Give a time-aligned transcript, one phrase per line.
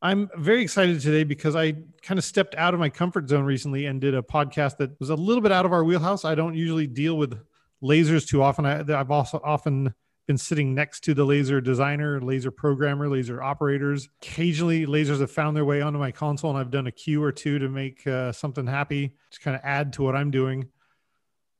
[0.00, 3.86] I'm very excited today because I kind of stepped out of my comfort zone recently
[3.86, 6.24] and did a podcast that was a little bit out of our wheelhouse.
[6.24, 7.40] I don't usually deal with
[7.82, 8.64] lasers too often.
[8.64, 9.92] I, have also often
[10.28, 14.08] been sitting next to the laser designer, laser programmer, laser operators.
[14.22, 17.32] Occasionally, lasers have found their way onto my console, and I've done a cue or
[17.32, 20.68] two to make uh, something happy to kind of add to what I'm doing.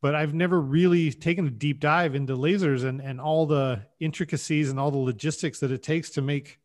[0.01, 4.71] But I've never really taken a deep dive into lasers and, and all the intricacies
[4.71, 6.61] and all the logistics that it takes to make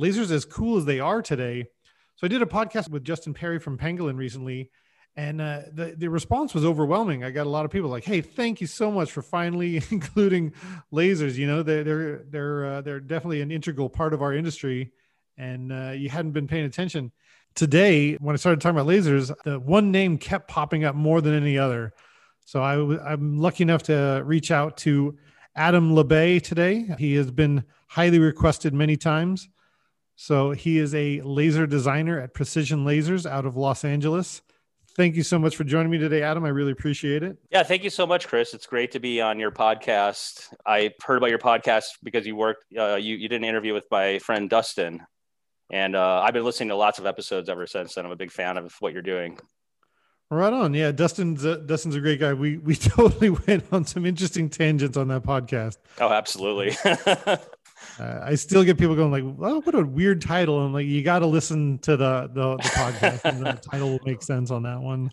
[0.00, 1.66] lasers as cool as they are today.
[2.16, 4.70] So I did a podcast with Dustin Perry from Pangolin recently,
[5.16, 7.24] and uh, the the response was overwhelming.
[7.24, 10.52] I got a lot of people like, "Hey, thank you so much for finally including
[10.92, 11.34] lasers.
[11.34, 14.92] You know, they're they're they're uh, they're definitely an integral part of our industry,
[15.36, 17.12] and uh, you hadn't been paying attention."
[17.54, 21.34] Today, when I started talking about lasers, the one name kept popping up more than
[21.34, 21.92] any other.
[22.44, 25.16] So I w- I'm lucky enough to reach out to
[25.54, 26.88] Adam LeBay today.
[26.98, 29.48] He has been highly requested many times.
[30.16, 34.42] So he is a laser designer at Precision Lasers out of Los Angeles.
[34.96, 36.44] Thank you so much for joining me today, Adam.
[36.44, 37.36] I really appreciate it.
[37.50, 38.54] Yeah, thank you so much, Chris.
[38.54, 40.54] It's great to be on your podcast.
[40.64, 43.86] I heard about your podcast because you worked, uh, you, you did an interview with
[43.90, 45.00] my friend Dustin.
[45.72, 47.96] And uh, I've been listening to lots of episodes ever since.
[47.96, 49.38] And I'm a big fan of what you're doing.
[50.30, 50.74] Right on.
[50.74, 52.32] Yeah, Dustin's uh, Dustin's a great guy.
[52.32, 55.78] We we totally went on some interesting tangents on that podcast.
[56.00, 56.76] Oh, absolutely.
[57.98, 61.02] Uh, I still get people going like, "Oh, what a weird title!" And like, you
[61.02, 64.62] got to listen to the the, the podcast, and the title will make sense on
[64.64, 65.10] that one.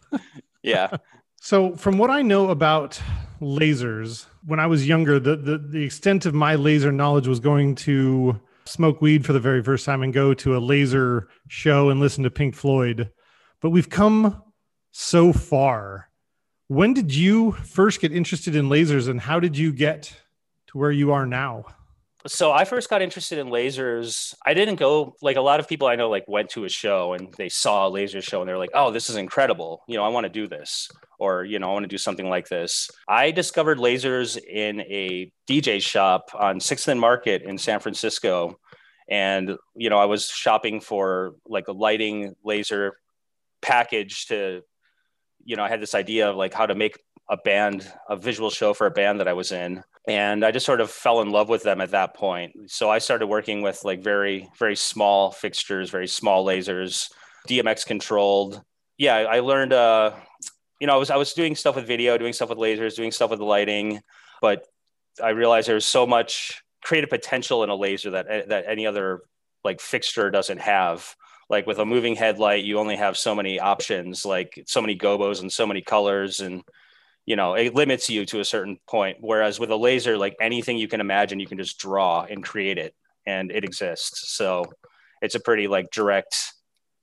[0.64, 0.90] yeah.
[1.44, 3.02] So, from what I know about
[3.42, 7.74] lasers, when I was younger, the, the the extent of my laser knowledge was going
[7.78, 12.00] to smoke weed for the very first time and go to a laser show and
[12.00, 13.10] listen to Pink Floyd.
[13.60, 14.44] But we've come
[14.92, 16.10] so far.
[16.68, 20.16] When did you first get interested in lasers, and how did you get
[20.68, 21.66] to where you are now?
[22.28, 24.34] So I first got interested in lasers.
[24.46, 27.14] I didn't go like a lot of people I know like went to a show
[27.14, 29.84] and they saw a laser show and they're like, "Oh, this is incredible.
[29.88, 30.90] You know, I want to do this."
[31.20, 32.90] Or, you know, I want to do something like this.
[33.08, 38.60] I discovered lasers in a DJ shop on 6th and Market in San Francisco.
[39.08, 42.94] And, you know, I was shopping for like a lighting laser
[43.62, 44.62] package to,
[45.44, 46.98] you know, I had this idea of like how to make
[47.30, 50.66] a band, a visual show for a band that I was in and I just
[50.66, 52.72] sort of fell in love with them at that point.
[52.72, 57.12] So I started working with like very very small fixtures, very small lasers,
[57.48, 58.62] DMX controlled.
[58.98, 59.74] Yeah, I learned.
[59.74, 60.14] Uh,
[60.80, 63.12] you know, I was I was doing stuff with video, doing stuff with lasers, doing
[63.12, 64.02] stuff with lighting,
[64.42, 64.66] but
[65.24, 69.22] I realized there's so much creative potential in a laser that that any other
[69.64, 71.16] like fixture doesn't have.
[71.50, 75.42] Like with a moving headlight, you only have so many options, like so many gobos
[75.42, 76.64] and so many colors and
[77.26, 80.78] you know it limits you to a certain point whereas with a laser like anything
[80.78, 82.94] you can imagine you can just draw and create it
[83.26, 84.36] and it exists.
[84.36, 84.66] So
[85.22, 86.36] it's a pretty like direct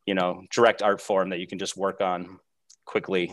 [0.06, 2.38] you know direct art form that you can just work on
[2.84, 3.32] quickly.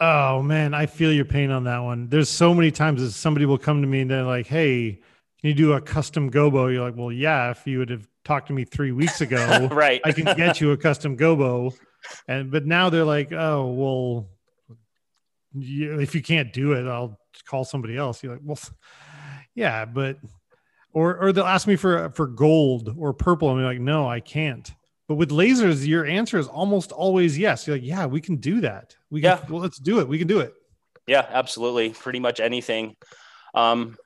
[0.00, 2.08] Oh man i feel your pain on that one.
[2.08, 5.00] There's so many times that somebody will come to me and they're like hey
[5.40, 6.72] can you do a custom gobo?
[6.72, 10.00] You're like well yeah if you would have talked to me three weeks ago right.
[10.04, 11.74] I can get you a custom gobo.
[12.28, 14.28] And but now they're like oh well
[15.54, 18.22] you, if you can't do it, I'll call somebody else.
[18.22, 18.58] You're like, well,
[19.54, 20.18] yeah, but
[20.92, 23.50] or or they'll ask me for for gold or purple.
[23.50, 24.70] and I'm like, no, I can't.
[25.06, 27.66] But with lasers, your answer is almost always yes.
[27.66, 28.96] You're like, yeah, we can do that.
[29.10, 29.50] We can, yeah.
[29.50, 30.08] well, let's do it.
[30.08, 30.54] We can do it.
[31.06, 31.90] Yeah, absolutely.
[31.90, 32.96] Pretty much anything.
[33.54, 33.96] Um,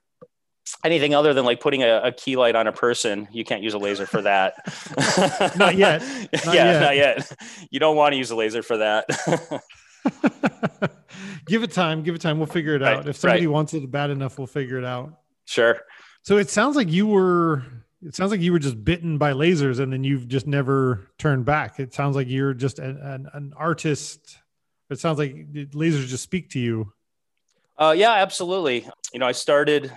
[0.84, 3.74] anything other than like putting a, a, key light on a person, you can't use
[3.74, 4.54] a laser for that.
[5.56, 6.02] not yet.
[6.44, 6.80] Not yeah, yet.
[6.80, 7.32] not yet.
[7.70, 9.06] You don't want to use a laser for that
[11.46, 12.02] give it time.
[12.02, 12.38] Give it time.
[12.38, 13.08] We'll figure it right, out.
[13.08, 13.52] If somebody right.
[13.52, 15.20] wants it bad enough, we'll figure it out.
[15.44, 15.80] Sure.
[16.22, 17.62] So it sounds like you were.
[18.00, 21.44] It sounds like you were just bitten by lasers, and then you've just never turned
[21.44, 21.80] back.
[21.80, 24.38] It sounds like you're just an, an, an artist
[24.88, 26.92] It sounds like lasers just speak to you.
[27.76, 28.86] Uh, yeah, absolutely.
[29.12, 29.92] You know, I started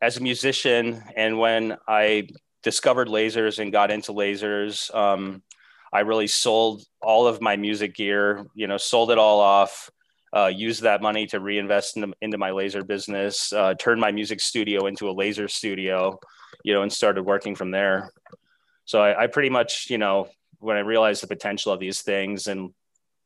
[0.00, 2.28] as a musician, and when I
[2.62, 5.42] discovered lasers and got into lasers, um,
[5.96, 8.46] I really sold all of my music gear.
[8.54, 9.90] You know, sold it all off.
[10.36, 13.50] Uh, used that money to reinvest in, into my laser business.
[13.50, 16.18] Uh, turned my music studio into a laser studio.
[16.64, 18.10] You know, and started working from there.
[18.84, 20.28] So I, I pretty much, you know,
[20.58, 22.74] when I realized the potential of these things and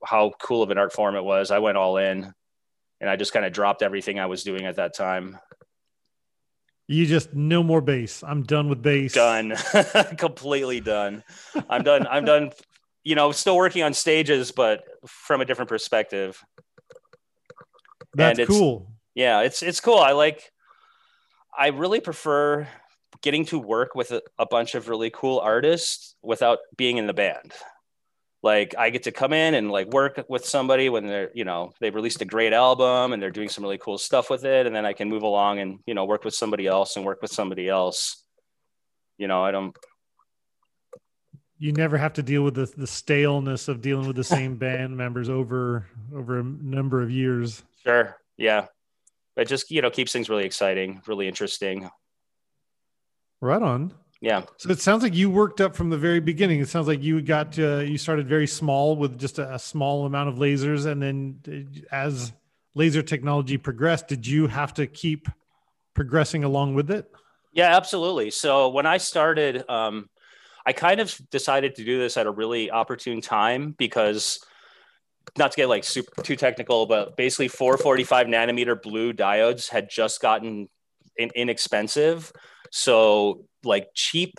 [0.05, 2.33] how cool of an art form it was, I went all in
[3.01, 5.39] and I just kind of dropped everything I was doing at that time.
[6.91, 8.25] You just no more bass.
[8.27, 9.13] I'm done with bass.
[9.13, 9.55] Done.
[10.19, 11.23] Completely done.
[11.69, 12.05] I'm done.
[12.09, 12.51] I'm done.
[13.05, 16.45] You know, still working on stages, but from a different perspective.
[18.15, 18.91] That's cool.
[19.15, 19.99] Yeah, it's it's cool.
[19.99, 20.51] I like
[21.57, 22.67] I really prefer
[23.23, 27.15] getting to work with a, a bunch of really cool artists without being in the
[27.15, 27.53] band
[28.43, 31.73] like I get to come in and like work with somebody when they're, you know,
[31.81, 34.67] they've released a great album and they're doing some really cool stuff with it.
[34.67, 37.21] And then I can move along and, you know, work with somebody else and work
[37.21, 38.25] with somebody else.
[39.19, 39.77] You know, I don't.
[41.59, 44.97] You never have to deal with the, the staleness of dealing with the same band
[44.97, 47.63] members over over a number of years.
[47.85, 48.17] Sure.
[48.39, 48.67] Yeah.
[49.37, 51.91] It just, you know, keeps things really exciting, really interesting.
[53.43, 53.95] Right on.
[54.21, 54.43] Yeah.
[54.59, 56.61] So it sounds like you worked up from the very beginning.
[56.61, 60.05] It sounds like you got uh, you started very small with just a, a, small
[60.05, 62.33] amount of lasers, and then uh, as
[62.75, 65.29] laser technology progressed, did you have to keep
[65.95, 67.11] progressing along with it?
[67.53, 68.31] Yeah, absolutely.
[68.31, 70.09] So when I started, um,
[70.67, 74.39] I kind of decided to do this at a really opportune time because
[75.39, 80.21] not to get like super too technical, but basically 445 nanometer blue diodes had just
[80.21, 80.69] gotten
[81.17, 82.33] in, inexpensive.
[82.71, 84.35] So like cheap,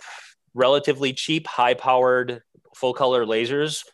[0.54, 2.42] relatively cheap, high powered
[2.74, 3.84] full color lasers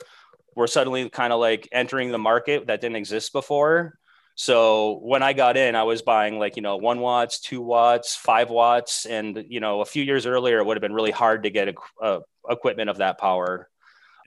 [0.54, 3.98] were suddenly kind of like entering the market that didn't exist before.
[4.34, 8.14] So when I got in, I was buying like, you know, one watts, two watts,
[8.14, 9.04] five watts.
[9.04, 11.68] And, you know, a few years earlier, it would have been really hard to get
[11.68, 13.68] a, a uh, equipment of that power.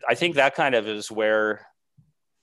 [0.07, 1.65] I think that kind of is where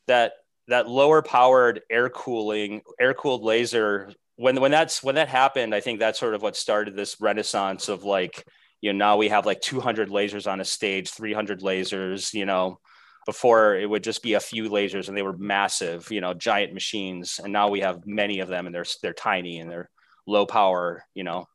[0.07, 0.33] that
[0.69, 5.81] that lower powered air cooling, air cooled laser when when that's when that happened, I
[5.81, 8.47] think that's sort of what started this renaissance of like,
[8.81, 12.79] you know, now we have like 200 lasers on a stage, 300 lasers, you know,
[13.27, 16.73] before it would just be a few lasers and they were massive, you know, giant
[16.73, 17.41] machines.
[17.43, 19.91] And now we have many of them and they're they're tiny and they're
[20.25, 21.49] low power, you know,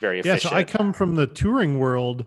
[0.00, 0.44] very efficient.
[0.44, 2.24] Yeah, so I come from the touring world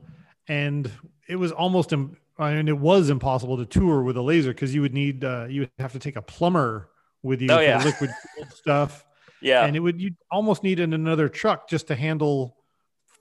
[0.50, 0.92] and
[1.30, 4.81] it was almost I mean it was impossible to tour with a laser because you
[4.81, 6.89] would need uh, you would have to take a plumber
[7.21, 7.81] with you oh, yeah.
[7.81, 8.12] liquid
[8.54, 9.06] stuff
[9.43, 9.65] yeah.
[9.65, 12.57] And it would, you almost need another truck just to handle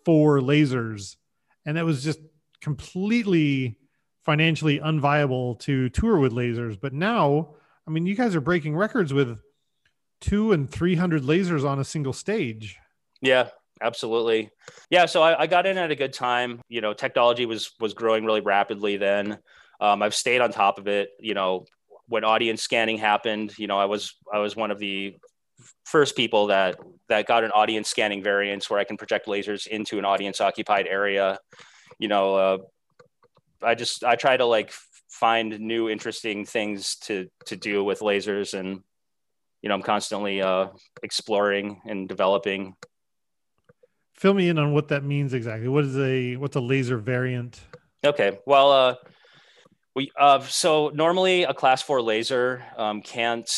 [0.04, 1.16] four lasers.
[1.66, 2.20] And that was just
[2.60, 3.78] completely
[4.24, 6.80] financially unviable to tour with lasers.
[6.80, 7.54] But now,
[7.86, 9.38] I mean, you guys are breaking records with
[10.20, 12.78] two and 300 lasers on a single stage.
[13.20, 13.48] Yeah,
[13.80, 14.50] absolutely.
[14.90, 15.06] Yeah.
[15.06, 16.60] So I, I got in at a good time.
[16.68, 19.38] You know, technology was, was growing really rapidly then.
[19.80, 21.10] Um, I've stayed on top of it.
[21.18, 21.66] You know,
[22.06, 25.16] when audience scanning happened, you know, I was I was one of the
[25.84, 26.78] first people that
[27.08, 30.86] that got an audience scanning variance where I can project lasers into an audience occupied
[30.86, 31.38] area.
[31.98, 32.58] You know, uh,
[33.62, 34.72] I just I try to like
[35.10, 38.80] find new interesting things to to do with lasers, and
[39.60, 40.68] you know I'm constantly uh,
[41.02, 42.74] exploring and developing.
[44.14, 45.68] Fill me in on what that means exactly.
[45.68, 47.60] What is a what's a laser variant?
[48.04, 48.94] Okay, well, uh,
[49.94, 53.50] we uh, so normally a class four laser um, can't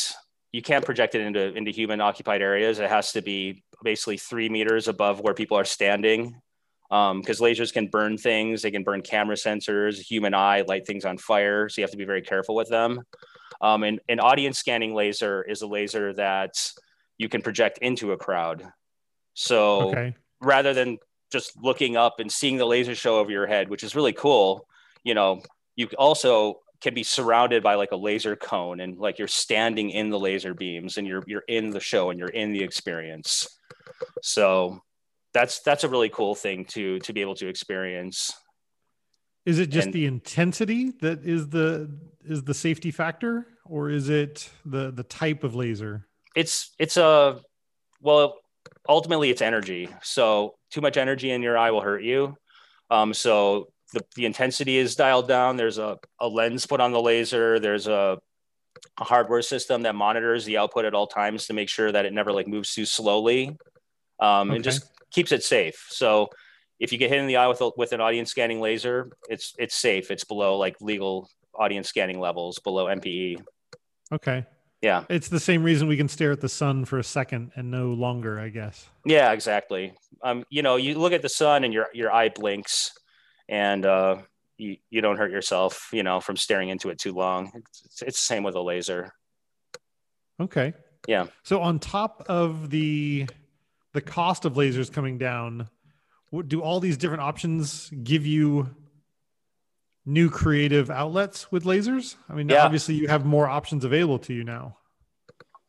[0.55, 2.79] you can't project it into into human occupied areas.
[2.79, 6.41] It has to be basically three meters above where people are standing,
[6.89, 8.61] because um, lasers can burn things.
[8.61, 11.67] They can burn camera sensors, human eye, light things on fire.
[11.67, 13.01] So you have to be very careful with them.
[13.59, 16.53] Um, and an audience scanning laser is a laser that
[17.17, 18.63] you can project into a crowd.
[19.33, 20.15] So okay.
[20.39, 20.99] rather than
[21.33, 24.67] just looking up and seeing the laser show over your head, which is really cool,
[25.03, 25.41] you know,
[25.75, 30.09] you also can be surrounded by like a laser cone and like you're standing in
[30.09, 33.47] the laser beams and you're you're in the show and you're in the experience.
[34.21, 34.79] So
[35.33, 38.33] that's that's a really cool thing to to be able to experience.
[39.45, 44.09] Is it just and, the intensity that is the is the safety factor or is
[44.09, 46.07] it the the type of laser?
[46.35, 47.41] It's it's a
[48.01, 48.39] well
[48.89, 49.89] ultimately it's energy.
[50.01, 52.35] So too much energy in your eye will hurt you.
[52.89, 55.57] Um, so the, the intensity is dialed down.
[55.57, 57.59] There's a, a lens put on the laser.
[57.59, 58.19] There's a,
[58.99, 62.13] a hardware system that monitors the output at all times to make sure that it
[62.13, 63.57] never like moves too slowly
[64.19, 64.55] um, okay.
[64.55, 65.85] and just keeps it safe.
[65.89, 66.29] So
[66.79, 69.53] if you get hit in the eye with, a, with an audience scanning laser, it's,
[69.57, 70.11] it's safe.
[70.11, 73.41] It's below like legal audience scanning levels below MPE.
[74.11, 74.45] Okay.
[74.81, 75.03] Yeah.
[75.09, 77.93] It's the same reason we can stare at the sun for a second and no
[77.93, 78.87] longer, I guess.
[79.05, 79.93] Yeah, exactly.
[80.21, 82.91] Um, you know, you look at the sun and your your eye blinks,
[83.49, 84.17] and uh,
[84.57, 87.51] you you don't hurt yourself, you know, from staring into it too long.
[87.55, 89.13] It's, it's the same with a laser.
[90.39, 90.73] Okay.
[91.07, 91.27] Yeah.
[91.43, 93.27] So on top of the
[93.93, 95.69] the cost of lasers coming down,
[96.29, 98.75] what, do all these different options give you
[100.05, 102.15] new creative outlets with lasers?
[102.29, 102.65] I mean, Yeah.
[102.65, 104.77] obviously you have more options available to you now.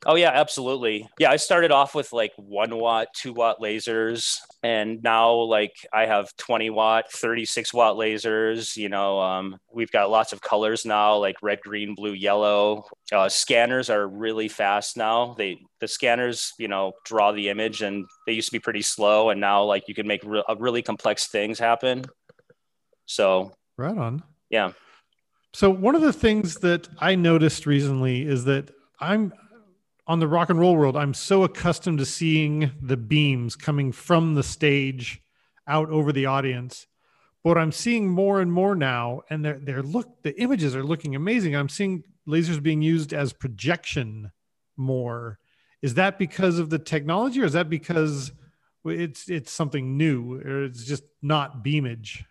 [0.04, 1.08] Oh yeah, absolutely.
[1.18, 6.06] Yeah, I started off with like one watt, two watt lasers, and now like I
[6.06, 8.76] have 20 watt, 36 watt lasers.
[8.76, 12.84] You know, um, we've got lots of colors now, like red, green, blue, yellow.
[13.10, 15.34] Uh, scanners are really fast now.
[15.38, 19.30] They the scanners, you know, draw the image, and they used to be pretty slow,
[19.30, 22.04] and now like you can make re- uh, really complex things happen.
[23.06, 24.22] So Right on.
[24.50, 24.72] Yeah.
[25.52, 29.32] So one of the things that I noticed recently is that I'm
[30.06, 30.96] on the rock and roll world.
[30.96, 35.20] I'm so accustomed to seeing the beams coming from the stage
[35.66, 36.86] out over the audience.
[37.42, 41.14] But I'm seeing more and more now, and they're they're look the images are looking
[41.14, 41.54] amazing.
[41.54, 44.32] I'm seeing lasers being used as projection
[44.76, 45.38] more.
[45.80, 48.32] Is that because of the technology, or is that because
[48.84, 52.24] it's it's something new, or it's just not beamage?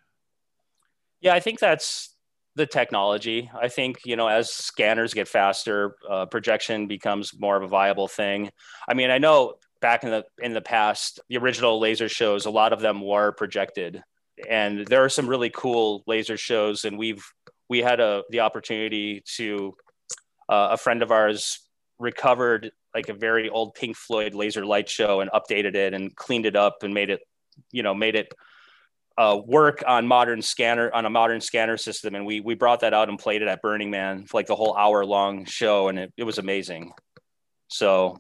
[1.22, 2.15] Yeah, I think that's
[2.56, 3.50] the technology.
[3.60, 8.08] I think you know as scanners get faster, uh, projection becomes more of a viable
[8.08, 8.50] thing.
[8.88, 12.52] I mean, I know back in the in the past, the original laser shows, a
[12.52, 14.02] lot of them were projected,
[14.50, 16.86] and there are some really cool laser shows.
[16.86, 17.24] And we've
[17.70, 19.76] we had a the opportunity to
[20.50, 21.60] uh, a friend of ours
[22.00, 26.46] recovered like a very old Pink Floyd laser light show and updated it and cleaned
[26.46, 27.20] it up and made it,
[27.72, 28.34] you know, made it
[29.18, 32.94] uh, work on modern scanner on a modern scanner system, and we we brought that
[32.94, 35.98] out and played it at Burning Man for like the whole hour long show, and
[36.00, 36.92] it, it was amazing.
[37.68, 38.18] So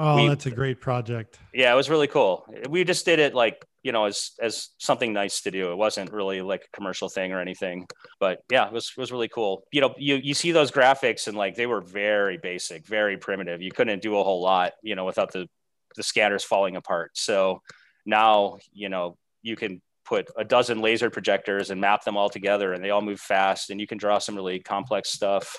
[0.00, 1.40] Oh, We- that's a great project.
[1.52, 2.46] yeah, it was really cool.
[2.68, 5.72] We just did it like you know as as something nice to do.
[5.72, 7.88] It wasn't really like a commercial thing or anything,
[8.20, 9.64] but yeah, it was it was really cool.
[9.72, 13.60] You know, you you see those graphics and like they were very basic, very primitive.
[13.60, 15.48] You couldn't do a whole lot, you know, without the
[15.96, 17.10] the scanners falling apart.
[17.14, 17.60] So
[18.06, 22.72] now you know you can put a dozen laser projectors and map them all together,
[22.72, 25.56] and they all move fast, and you can draw some really complex stuff.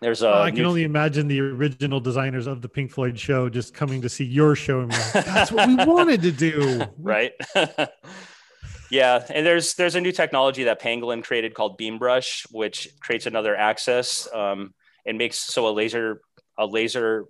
[0.00, 3.48] There's a Oh, I can only imagine the original designers of the Pink Floyd show
[3.48, 6.84] just coming to see your show and like, that's what we wanted to do.
[6.98, 7.32] right
[8.90, 13.26] yeah and there's there's a new technology that pangolin created called beam brush which creates
[13.26, 14.72] another axis um,
[15.04, 16.20] and makes so a laser
[16.56, 17.24] a laser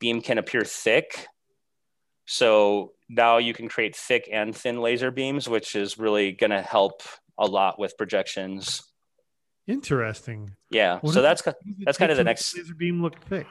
[0.00, 1.26] beam can appear thick
[2.30, 6.60] so now you can create thick and thin laser beams which is really going to
[6.62, 7.02] help
[7.38, 8.82] a lot with projections
[9.66, 10.54] Interesting.
[10.70, 11.54] yeah What so that's it
[11.84, 13.46] That's kinda the next- laser beam look thick.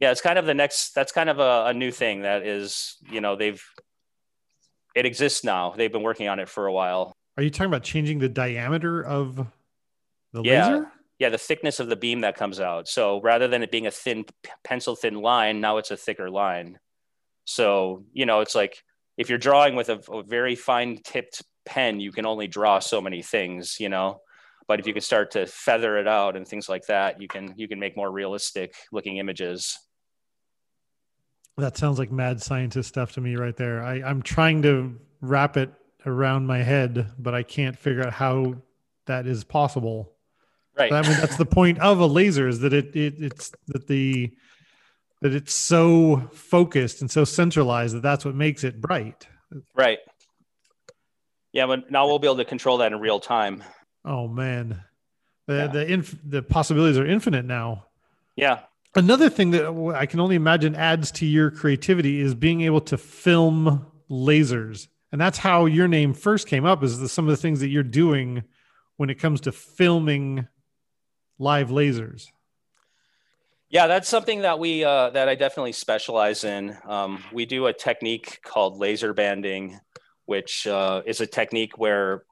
[0.00, 2.96] yeah it's kind of the next that's kind of a, a new thing that is
[3.10, 3.62] you know they've
[4.94, 7.82] it exists now they've been working on it for a while Are you talking about
[7.82, 9.36] changing the diameter of
[10.32, 10.68] the Yeah.
[10.68, 10.92] laser?
[11.18, 13.90] yeah the thickness of the beam that comes out so rather than it being a
[13.90, 14.24] thin
[14.64, 16.78] pencil thin line now it's a thicker line
[17.48, 18.82] so you know it's like
[19.16, 23.00] if you're drawing with a, a very fine tipped pen you can only draw so
[23.00, 24.20] many things you know
[24.66, 27.54] but if you can start to feather it out and things like that you can
[27.56, 29.78] you can make more realistic looking images
[31.56, 33.82] That sounds like mad scientist stuff to me right there.
[33.82, 35.72] I, I'm trying to wrap it
[36.06, 38.54] around my head, but I can't figure out how
[39.06, 40.12] that is possible.
[40.78, 43.88] right I mean, that's the point of a laser is that it, it it's that
[43.88, 44.32] the
[45.20, 49.26] that it's so focused and so centralized that that's what makes it bright.
[49.74, 49.98] right
[51.52, 53.62] yeah but now we'll be able to control that in real time
[54.04, 54.82] Oh man,
[55.46, 55.66] the Yeah.
[55.66, 57.84] the inf- the possibilities are infinite now.
[58.36, 58.60] yeah
[58.94, 62.96] Another thing that I can only imagine adds to your creativity is being able to
[62.96, 66.82] film lasers, and that's how your name first came up.
[66.82, 68.44] Is the, some of the things that you're doing
[68.96, 70.48] when it comes to filming
[71.38, 72.28] live lasers?
[73.70, 76.74] Yeah, that's something that we uh, that I definitely specialize in.
[76.86, 79.78] Um, we do a technique called laser banding,
[80.24, 82.24] which uh, is a technique where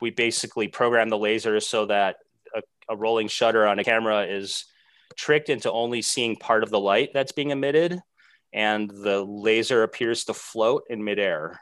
[0.00, 2.16] we basically program the laser so that
[2.56, 4.64] a, a rolling shutter on a camera is
[5.16, 8.00] tricked into only seeing part of the light that's being emitted,
[8.54, 11.60] and the laser appears to float in midair.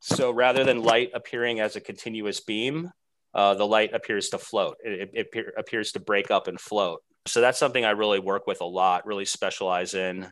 [0.00, 2.90] So rather than light appearing as a continuous beam,
[3.34, 4.76] uh, the light appears to float.
[4.84, 8.46] It, it appear, appears to break up and float so that's something I really work
[8.46, 10.30] with a lot, really specialize in,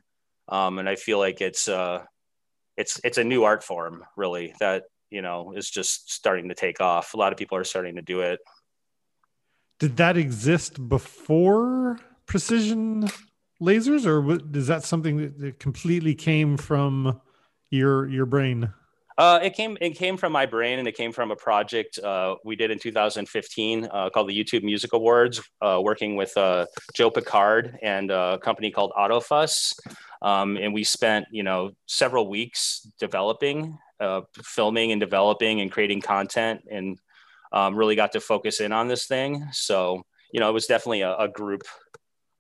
[0.49, 2.05] um, and I feel like it's uh,
[2.77, 6.81] it's it's a new art form, really that you know is just starting to take
[6.81, 7.15] off.
[7.15, 8.41] A lot of people are starting to do it.
[9.79, 13.09] Did that exist before precision
[13.61, 17.21] lasers, or is that something that completely came from
[17.71, 18.73] your your brain?
[19.19, 22.35] Uh, it came it came from my brain, and it came from a project uh,
[22.45, 27.11] we did in 2015 uh, called the YouTube Music Awards, uh, working with uh, Joe
[27.11, 29.75] Picard and a company called Autofuss,
[30.23, 36.01] um, and we spent you know several weeks developing, uh, filming, and developing and creating
[36.01, 36.99] content, and
[37.53, 39.47] um, really got to focus in on this thing.
[39.53, 40.03] So
[40.33, 41.63] you know, it was definitely a, a group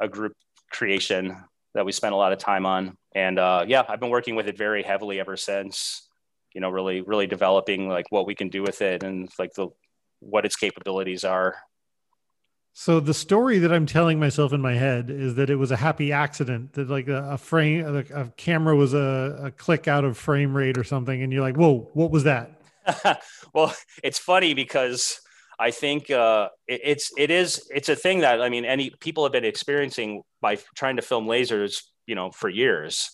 [0.00, 0.32] a group
[0.70, 1.36] creation
[1.74, 4.56] that we spent a lot of time on, and yeah, I've been working with it
[4.56, 6.08] very heavily ever since
[6.54, 9.68] you know really really developing like what we can do with it and like the
[10.20, 11.56] what its capabilities are.
[12.74, 15.76] So the story that i'm telling myself in my head is that it was a
[15.76, 20.04] happy accident that like a, a frame a, a, camera was a, a click out
[20.04, 22.62] of frame rate or something and you're like whoa what was that?
[23.52, 25.20] Well it's funny because
[25.60, 29.22] i think uh, it, it's it is it's a thing that i mean any people
[29.24, 33.10] have been experiencing by trying to film lasers you know for years.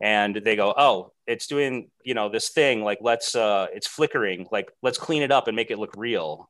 [0.00, 4.46] And they go oh it's doing you know this thing like let's uh it's flickering
[4.52, 6.48] like let's clean it up and make it look real.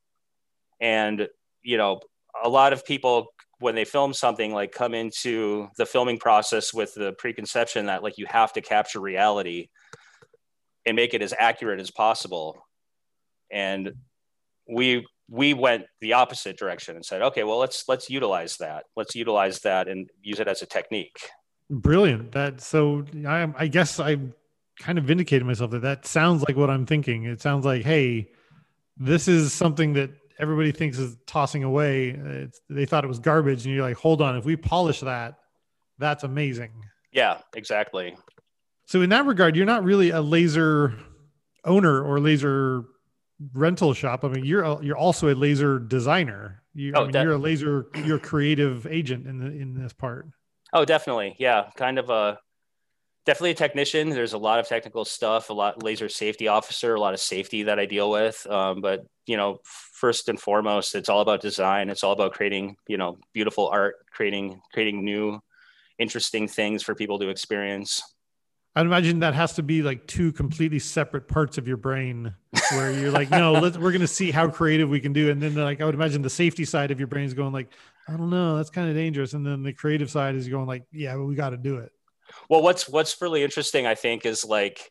[0.80, 1.28] And
[1.62, 2.00] you know
[2.42, 3.28] a lot of people
[3.58, 8.18] when they film something like come into the filming process with the preconception that like
[8.18, 9.68] you have to capture reality
[10.84, 12.56] and make it as accurate as possible.
[13.50, 13.92] And
[14.68, 18.84] we we went the opposite direction and said okay well let's let's utilize that.
[18.94, 21.16] Let's utilize that and use it as a technique.
[21.70, 22.32] Brilliant.
[22.32, 24.18] That so I I guess I
[24.78, 27.24] kind of vindicated myself that that sounds like what I'm thinking.
[27.24, 28.28] It sounds like, hey,
[28.96, 32.10] this is something that everybody thinks is tossing away.
[32.10, 35.38] It's, they thought it was garbage, and you're like, hold on, if we polish that,
[35.98, 36.72] that's amazing.
[37.12, 38.16] Yeah, exactly.
[38.86, 40.94] So in that regard, you're not really a laser
[41.64, 42.84] owner or laser
[43.54, 44.24] rental shop.
[44.24, 46.62] I mean, you're a, you're also a laser designer.
[46.74, 49.92] You, oh, I mean, you're a laser, you're a creative agent in the in this
[49.92, 50.26] part.
[50.72, 51.34] Oh, definitely.
[51.38, 51.70] Yeah.
[51.76, 52.38] Kind of a
[53.26, 54.08] definitely a technician.
[54.08, 57.64] There's a lot of technical stuff, a lot laser safety officer, a lot of safety
[57.64, 58.46] that I deal with.
[58.48, 61.90] Um, but you know, first and foremost, it's all about design.
[61.90, 65.40] It's all about creating, you know, beautiful art, creating creating new,
[65.98, 68.02] interesting things for people to experience.
[68.76, 72.34] I'd imagine that has to be like two completely separate parts of your brain
[72.72, 75.30] where you're like, no, let's, we're going to see how creative we can do.
[75.30, 77.70] And then like, I would imagine the safety side of your brain is going like,
[78.06, 79.32] I don't know, that's kind of dangerous.
[79.32, 81.90] And then the creative side is going like, yeah, we got to do it.
[82.48, 84.90] Well, what's, what's really interesting, I think is like,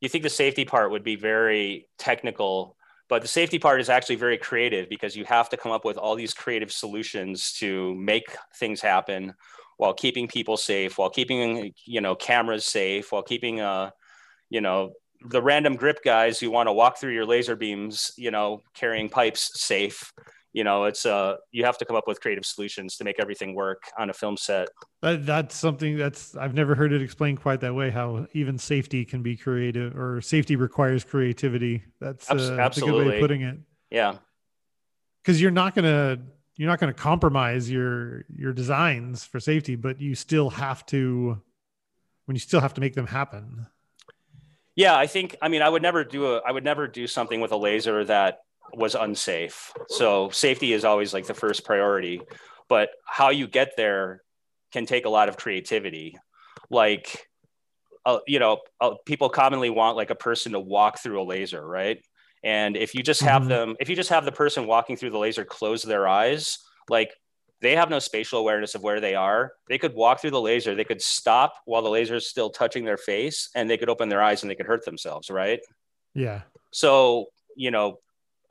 [0.00, 2.76] you think the safety part would be very technical,
[3.08, 5.96] but the safety part is actually very creative because you have to come up with
[5.96, 8.24] all these creative solutions to make
[8.56, 9.34] things happen
[9.76, 13.90] while keeping people safe, while keeping you know cameras safe, while keeping uh
[14.50, 14.92] you know
[15.26, 19.08] the random grip guys who want to walk through your laser beams, you know, carrying
[19.08, 20.12] pipes safe.
[20.54, 23.54] You know, it's uh you have to come up with creative solutions to make everything
[23.54, 24.68] work on a film set.
[25.02, 27.90] That, that's something that's I've never heard it explained quite that way.
[27.90, 31.82] How even safety can be creative, or safety requires creativity.
[32.00, 33.58] That's, uh, that's a good way of putting it.
[33.90, 34.18] Yeah,
[35.22, 36.20] because you're not gonna
[36.56, 41.40] you're not going to compromise your your designs for safety, but you still have to
[42.26, 43.66] when you still have to make them happen.
[44.76, 47.40] Yeah, I think I mean I would never do a I would never do something
[47.40, 49.72] with a laser that was unsafe.
[49.88, 52.20] So safety is always like the first priority,
[52.68, 54.22] but how you get there
[54.72, 56.16] can take a lot of creativity.
[56.70, 57.28] Like
[58.06, 61.66] uh, you know, uh, people commonly want like a person to walk through a laser,
[61.66, 62.04] right?
[62.42, 63.48] And if you just have mm-hmm.
[63.48, 66.58] them, if you just have the person walking through the laser close their eyes,
[66.90, 67.14] like
[67.62, 69.52] they have no spatial awareness of where they are.
[69.68, 72.84] They could walk through the laser, they could stop while the laser is still touching
[72.84, 75.60] their face, and they could open their eyes and they could hurt themselves, right?
[76.12, 76.42] Yeah.
[76.72, 78.00] So, you know,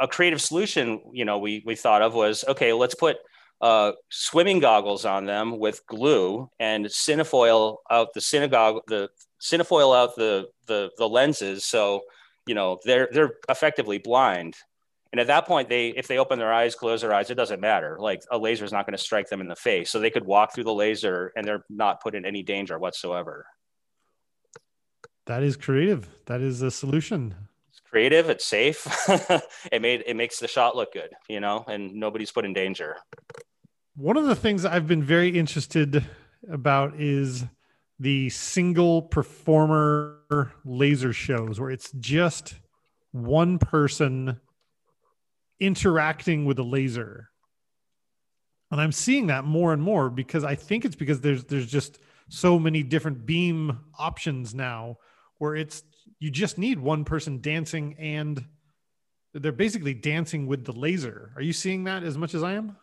[0.04, 3.18] a creative solution, you know, we we thought of was okay, let's put
[3.62, 9.10] uh, swimming goggles on them with glue and cinefoil out the synagogue the
[9.42, 11.66] cinefoil out the the the lenses.
[11.66, 12.02] So
[12.46, 14.56] you know they're they're effectively blind.
[15.14, 17.62] And at that point they if they open their eyes close their eyes it doesn't
[17.62, 17.96] matter.
[17.98, 19.90] Like a laser is not going to strike them in the face.
[19.90, 23.46] So they could walk through the laser and they're not put in any danger whatsoever.
[25.28, 26.10] That is creative.
[26.26, 27.36] That is a solution
[27.94, 28.88] creative it's safe
[29.72, 32.98] it made it makes the shot look good you know and nobody's put in danger
[33.96, 36.04] one of the things i've been very interested
[36.52, 37.46] about is
[38.00, 42.56] the single performer laser shows where it's just
[43.12, 44.40] one person
[45.60, 47.30] interacting with a laser.
[48.72, 52.00] And I'm seeing that more and more because I think it's because there's there's just
[52.28, 54.98] so many different beam options now
[55.38, 55.84] where it's
[56.20, 58.46] you just need one person dancing and
[59.34, 61.32] they're basically dancing with the laser.
[61.36, 62.78] Are you seeing that as much as I am?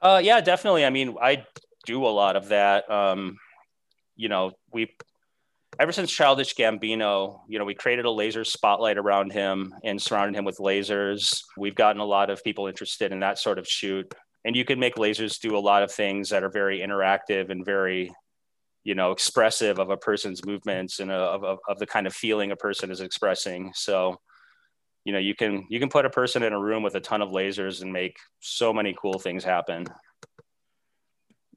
[0.00, 0.84] Uh, yeah, definitely.
[0.84, 1.44] I mean, I
[1.84, 2.88] do a lot of that.
[2.90, 3.38] Um,
[4.14, 4.94] you know, we
[5.78, 10.38] ever since Childish Gambino, you know, we created a laser spotlight around him and surrounded
[10.38, 11.42] him with lasers.
[11.56, 14.12] We've gotten a lot of people interested in that sort of shoot.
[14.44, 17.64] And you can make lasers do a lot of things that are very interactive and
[17.64, 18.12] very,
[18.86, 22.14] you know, expressive of a person's movements and uh, of, of, of the kind of
[22.14, 23.72] feeling a person is expressing.
[23.74, 24.20] So,
[25.04, 27.20] you know, you can you can put a person in a room with a ton
[27.20, 29.86] of lasers and make so many cool things happen.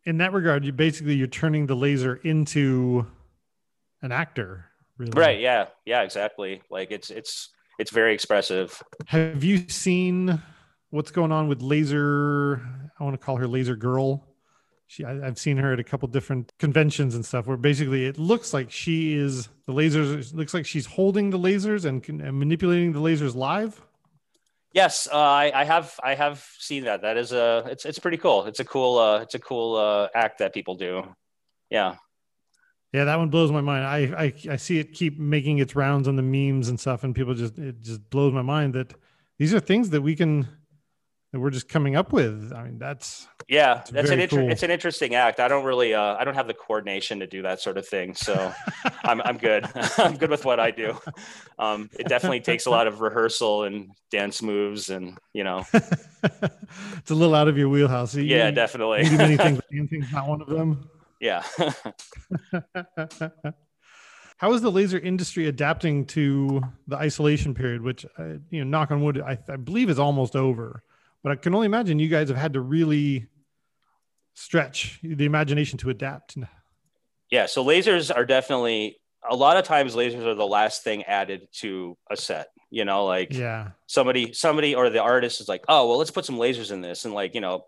[0.06, 3.06] In that regard, you basically you're turning the laser into
[4.02, 4.66] an actor
[4.98, 5.12] really.
[5.16, 10.42] right yeah yeah exactly like it's it's it's very expressive have you seen
[10.90, 12.62] what's going on with laser
[12.98, 14.29] i want to call her laser girl
[14.90, 18.18] she I, have seen her at a couple different conventions and stuff where basically it
[18.18, 22.92] looks like she is the lasers looks like she's holding the lasers and, and manipulating
[22.92, 23.80] the lasers live.
[24.74, 27.04] Yes uh, I, I have i have seen that.
[27.04, 28.46] That is a it's it's pretty cool.
[28.46, 31.04] It's a cool uh it's a cool uh act that people do.
[31.70, 31.96] Yeah.
[32.92, 33.86] Yeah, that one blows my mind.
[33.86, 37.14] I, I I see it keep making its rounds on the memes and stuff, and
[37.14, 38.96] people just it just blows my mind that
[39.38, 40.48] these are things that we can
[41.32, 42.52] that we're just coming up with.
[42.56, 44.52] I mean, that's yeah, that's, that's an inter- cool.
[44.52, 45.40] it's an interesting act.
[45.40, 48.16] I don't really uh, I don't have the coordination to do that sort of thing,
[48.16, 48.54] so
[49.04, 49.66] I'm I'm good.
[49.98, 50.98] I'm good with what I do.
[51.60, 57.12] Um, it definitely takes a lot of rehearsal and dance moves, and you know, it's
[57.12, 58.16] a little out of your wheelhouse.
[58.16, 59.04] You, yeah, definitely.
[59.04, 59.62] You do many things.
[59.72, 60.90] Dancing's not one of them.
[61.20, 61.44] Yeah.
[64.38, 68.90] How is the laser industry adapting to the isolation period, which, uh, you know, knock
[68.90, 70.82] on wood, I, I believe is almost over?
[71.24, 73.28] But I can only imagine you guys have had to really
[74.34, 76.38] stretch the imagination to adapt.
[77.30, 77.46] Yeah.
[77.46, 78.98] So lasers are definitely
[79.30, 83.04] a lot of times lasers are the last thing added to a set you know
[83.04, 86.72] like yeah somebody somebody or the artist is like oh well let's put some lasers
[86.72, 87.66] in this and like you know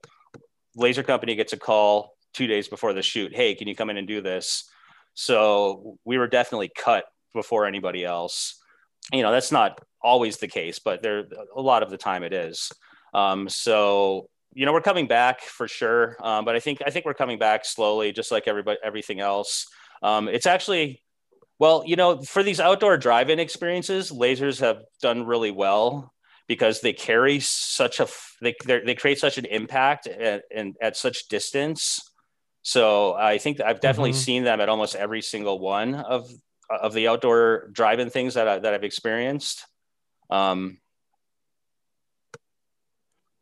[0.76, 3.98] laser company gets a call two days before the shoot, hey, can you come in
[3.98, 4.70] and do this?
[5.14, 8.62] So we were definitely cut before anybody else.
[9.12, 12.34] You know, that's not always the case, but there a lot of the time it
[12.34, 12.72] is.
[13.13, 17.06] Um, so you know, we're coming back for sure, um, but I think I think
[17.06, 19.67] we're coming back slowly, just like everybody everything else.
[20.04, 21.02] Um, it's actually
[21.60, 26.12] well, you know, for these outdoor drive-in experiences, lasers have done really well
[26.47, 28.08] because they carry such a
[28.41, 32.02] they they create such an impact at, and at such distance
[32.63, 34.19] so I think I've definitely mm-hmm.
[34.19, 36.30] seen them at almost every single one of
[36.69, 39.65] of the outdoor drive-in things that I, that I've experienced.
[40.30, 40.78] Um,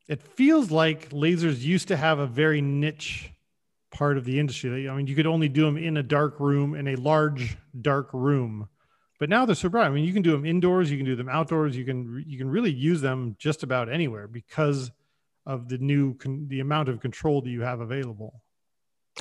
[0.09, 3.31] it feels like lasers used to have a very niche
[3.91, 4.89] part of the industry.
[4.89, 8.09] I mean, you could only do them in a dark room in a large dark
[8.11, 8.67] room,
[9.19, 9.85] but now they're so bright.
[9.85, 12.39] I mean, you can do them indoors, you can do them outdoors, you can you
[12.39, 14.91] can really use them just about anywhere because
[15.45, 18.41] of the new con- the amount of control that you have available.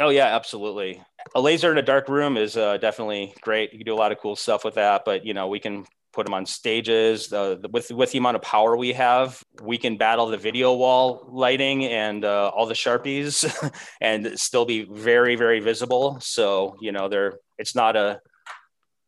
[0.01, 1.03] Oh yeah, absolutely.
[1.35, 3.73] A laser in a dark room is uh, definitely great.
[3.73, 5.85] You can do a lot of cool stuff with that, but you know we can
[6.13, 7.33] put them on stages.
[7.33, 11.27] Uh, with with the amount of power we have, we can battle the video wall
[11.31, 13.45] lighting and uh, all the sharpies,
[14.01, 16.19] and still be very very visible.
[16.21, 18.21] So you know there, it's not a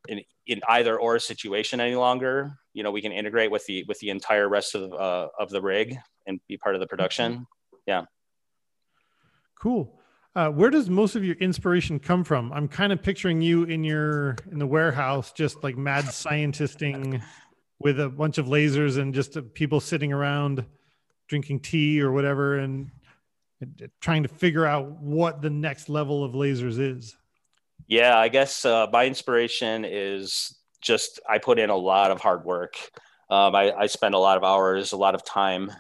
[0.09, 2.53] in, in either or situation any longer.
[2.73, 5.61] You know we can integrate with the with the entire rest of uh, of the
[5.61, 7.47] rig and be part of the production.
[7.87, 8.05] Yeah.
[9.61, 10.00] Cool.
[10.37, 12.53] Uh, where does most of your inspiration come from?
[12.53, 17.21] I'm kind of picturing you in your in the warehouse, just like mad scientisting
[17.81, 20.64] with a bunch of lasers and just uh, people sitting around
[21.29, 22.90] drinking tea or whatever, and,
[23.61, 27.16] and trying to figure out what the next level of lasers is.
[27.88, 32.45] Yeah, I guess uh, my inspiration is just I put in a lot of hard
[32.45, 32.77] work.
[33.31, 35.73] Um, I, I spend a lot of hours, a lot of time.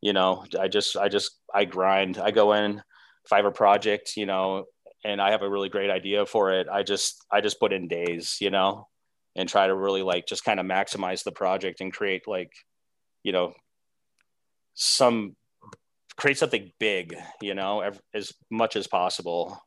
[0.00, 2.18] You know, I just I just I grind.
[2.18, 2.82] I go in
[3.24, 4.64] if I have a project, you know,
[5.04, 7.88] and I have a really great idea for it, I just I just put in
[7.88, 8.88] days, you know,
[9.36, 12.52] and try to really like just kind of maximize the project and create like,
[13.22, 13.54] you know,
[14.74, 15.36] some
[16.16, 19.58] create something big, you know, as much as possible,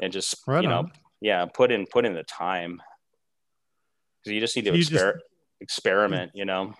[0.00, 0.88] and just right you know,
[1.20, 2.80] yeah, put in put in the time.
[4.22, 5.16] Because you just need to exper- just,
[5.60, 6.74] experiment, you know.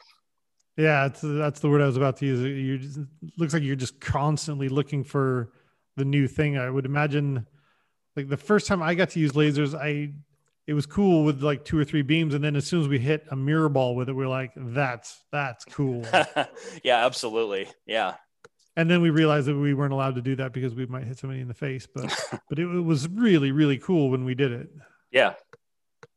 [0.76, 2.40] Yeah, it's, that's the word I was about to use.
[2.40, 2.98] You just,
[3.36, 5.52] looks like you're just constantly looking for
[5.96, 6.56] the new thing.
[6.56, 7.46] I would imagine,
[8.16, 10.14] like the first time I got to use lasers, I
[10.66, 12.98] it was cool with like two or three beams, and then as soon as we
[12.98, 16.06] hit a mirror ball with it, we are like, "That's that's cool."
[16.82, 17.68] yeah, absolutely.
[17.86, 18.14] Yeah.
[18.74, 21.18] And then we realized that we weren't allowed to do that because we might hit
[21.18, 21.86] somebody in the face.
[21.86, 24.70] But but it, it was really really cool when we did it.
[25.14, 25.34] Yeah,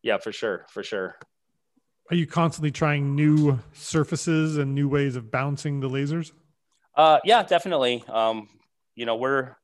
[0.04, 1.18] yeah, for sure, for sure
[2.10, 6.32] are you constantly trying new surfaces and new ways of bouncing the lasers?
[6.96, 8.04] Uh, yeah, definitely.
[8.08, 8.48] Um,
[8.96, 9.56] you know, we're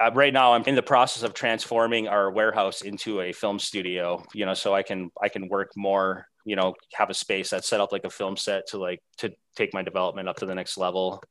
[0.00, 4.24] uh, right now I'm in the process of transforming our warehouse into a film studio,
[4.34, 7.68] you know, so I can I can work more, you know, have a space that's
[7.68, 10.54] set up like a film set to like to take my development up to the
[10.54, 11.22] next level.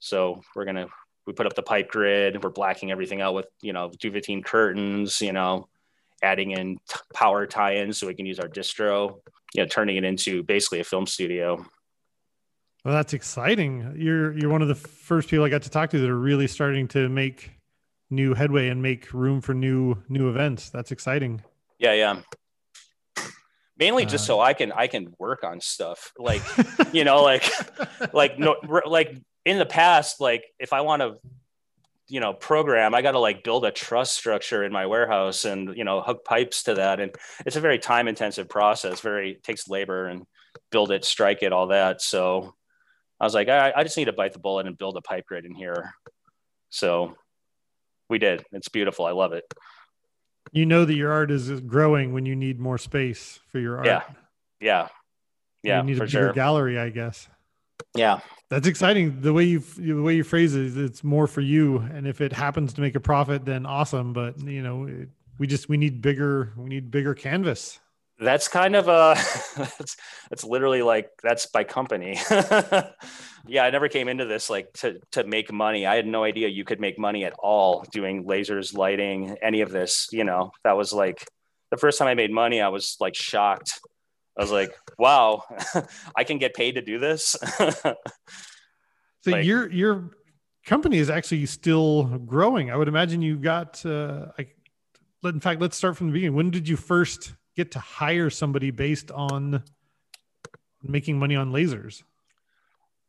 [0.00, 0.88] So we're gonna
[1.26, 5.20] we put up the pipe grid, we're blacking everything out with you know Duvetine curtains,
[5.20, 5.68] you know,
[6.22, 9.20] adding in t- power tie-ins so we can use our distro,
[9.54, 11.64] you know, turning it into basically a film studio.
[12.84, 13.94] Well, that's exciting.
[13.96, 16.48] You're you're one of the first people I got to talk to that are really
[16.48, 17.52] starting to make
[18.10, 20.70] new headway and make room for new new events.
[20.70, 21.42] That's exciting.
[21.78, 22.20] Yeah, yeah.
[23.78, 26.42] Mainly just uh, so I can I can work on stuff like
[26.92, 27.48] you know like
[28.12, 31.16] like no like in the past like if I want to
[32.12, 35.76] you know program I got to like build a truss structure in my warehouse and
[35.76, 37.12] you know hook pipes to that and
[37.46, 40.24] it's a very time intensive process very takes labor and
[40.70, 42.54] build it strike it all that so
[43.20, 45.26] I was like I, I just need to bite the bullet and build a pipe
[45.26, 45.94] grid in here
[46.70, 47.16] so
[48.12, 48.44] we did.
[48.52, 49.06] It's beautiful.
[49.06, 49.44] I love it.
[50.52, 53.86] You know that your art is growing when you need more space for your art.
[53.86, 54.02] Yeah.
[54.60, 54.88] Yeah.
[55.62, 55.80] Yeah.
[55.80, 56.32] You need for a bigger sure.
[56.34, 57.28] gallery, I guess.
[57.94, 58.20] Yeah.
[58.48, 59.20] That's exciting.
[59.20, 61.78] The way you the way you phrase it, it's more for you.
[61.78, 64.12] And if it happens to make a profit, then awesome.
[64.12, 65.06] But you know,
[65.38, 66.52] we just we need bigger.
[66.56, 67.80] We need bigger canvas
[68.22, 69.16] that's kind of a
[69.56, 69.96] that's
[70.30, 72.18] that's literally like that's by company
[73.46, 76.48] yeah i never came into this like to to make money i had no idea
[76.48, 80.76] you could make money at all doing lasers lighting any of this you know that
[80.76, 81.26] was like
[81.70, 83.80] the first time i made money i was like shocked
[84.36, 85.42] i was like wow
[86.16, 87.94] i can get paid to do this so
[89.26, 90.10] like, your your
[90.66, 94.46] company is actually still growing i would imagine you got uh I,
[95.24, 98.70] in fact let's start from the beginning when did you first get to hire somebody
[98.70, 99.62] based on
[100.82, 102.02] making money on lasers?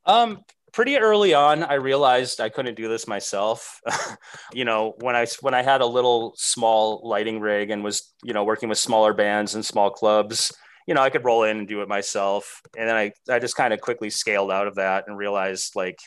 [0.05, 0.39] Um,
[0.73, 3.81] pretty early on, I realized I couldn't do this myself.
[4.53, 8.33] you know, when I when I had a little small lighting rig and was you
[8.33, 10.51] know working with smaller bands and small clubs,
[10.87, 12.61] you know, I could roll in and do it myself.
[12.77, 15.99] And then I I just kind of quickly scaled out of that and realized like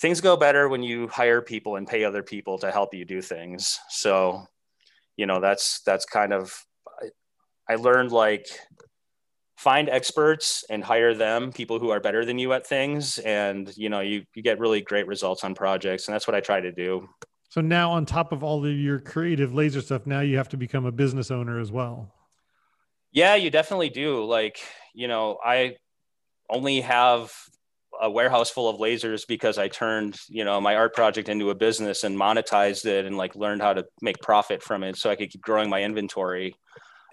[0.00, 3.22] things go better when you hire people and pay other people to help you do
[3.22, 3.78] things.
[3.88, 4.46] So,
[5.16, 6.54] you know, that's that's kind of
[7.68, 8.46] I learned like
[9.56, 13.18] find experts and hire them, people who are better than you at things.
[13.18, 16.06] And, you know, you, you get really great results on projects.
[16.06, 17.08] And that's what I try to do.
[17.48, 20.56] So now on top of all of your creative laser stuff, now you have to
[20.56, 22.12] become a business owner as well.
[23.16, 24.26] Yeah, you definitely do.
[24.26, 24.58] Like,
[24.92, 25.76] you know, I
[26.50, 27.32] only have
[27.98, 31.54] a warehouse full of lasers because I turned, you know, my art project into a
[31.54, 35.16] business and monetized it and like learned how to make profit from it so I
[35.16, 36.56] could keep growing my inventory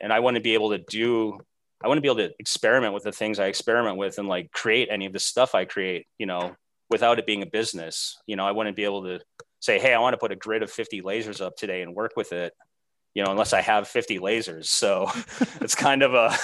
[0.02, 1.40] and I want to be able to do
[1.82, 4.52] I want to be able to experiment with the things I experiment with and like
[4.52, 6.54] create any of the stuff I create, you know,
[6.90, 8.18] without it being a business.
[8.28, 9.22] You know, I want to be able to
[9.62, 12.12] say, hey, I want to put a grid of 50 lasers up today and work
[12.18, 12.54] with it,
[13.14, 14.66] you know, unless I have 50 lasers.
[14.66, 15.10] So
[15.62, 16.36] it's kind of a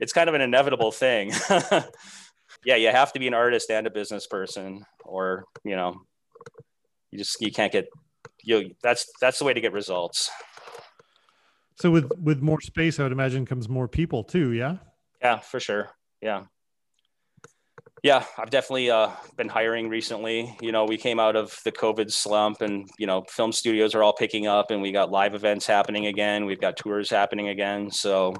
[0.00, 1.32] it's kind of an inevitable thing.
[2.64, 6.00] yeah, you have to be an artist and a business person, or you know,
[7.10, 7.86] you just you can't get
[8.42, 10.30] you that's that's the way to get results.
[11.80, 14.52] So with with more space, I would imagine comes more people too.
[14.52, 14.76] Yeah.
[15.22, 15.90] Yeah, for sure.
[16.20, 16.44] Yeah.
[18.02, 20.56] Yeah, I've definitely uh, been hiring recently.
[20.62, 24.02] You know, we came out of the COVID slump, and you know, film studios are
[24.02, 26.46] all picking up, and we got live events happening again.
[26.46, 27.90] We've got tours happening again.
[27.90, 28.34] So,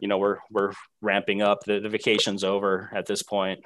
[0.00, 0.72] you know, we're we're
[1.02, 1.64] ramping up.
[1.66, 3.60] The, the vacation's over at this point.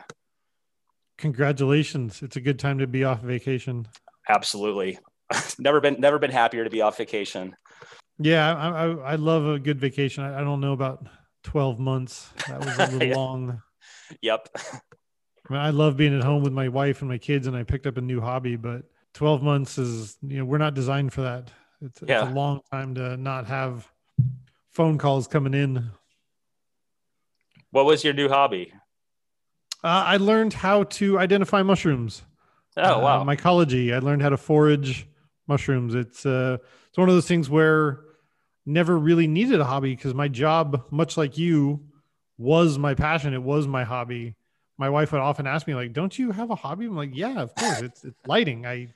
[1.18, 2.20] Congratulations!
[2.20, 3.86] It's a good time to be off vacation.
[4.28, 4.98] Absolutely.
[5.60, 7.54] never been never been happier to be off vacation.
[8.18, 10.24] Yeah, I, I, I love a good vacation.
[10.24, 11.06] I, I, don't know about
[11.44, 12.32] 12 months.
[12.48, 13.14] That was a little yeah.
[13.14, 13.62] long.
[14.22, 14.48] Yep.
[14.56, 17.62] I, mean, I love being at home with my wife and my kids, and I
[17.62, 18.82] picked up a new hobby, but
[19.14, 21.50] 12 months is, you know, we're not designed for that.
[21.80, 22.22] It's, yeah.
[22.22, 23.90] it's a long time to not have
[24.70, 25.90] phone calls coming in.
[27.70, 28.72] What was your new hobby?
[29.84, 32.22] Uh, I learned how to identify mushrooms.
[32.76, 33.22] Oh, wow.
[33.22, 33.94] Uh, mycology.
[33.94, 35.06] I learned how to forage
[35.46, 35.94] mushrooms.
[35.94, 38.00] It's, uh, it's one of those things where
[38.66, 41.87] never really needed a hobby because my job, much like you,
[42.38, 43.34] was my passion.
[43.34, 44.36] It was my hobby.
[44.78, 47.40] My wife would often ask me, like, "Don't you have a hobby?" I'm like, "Yeah,
[47.40, 47.82] of course.
[47.82, 48.64] It's, it's lighting.
[48.64, 48.94] I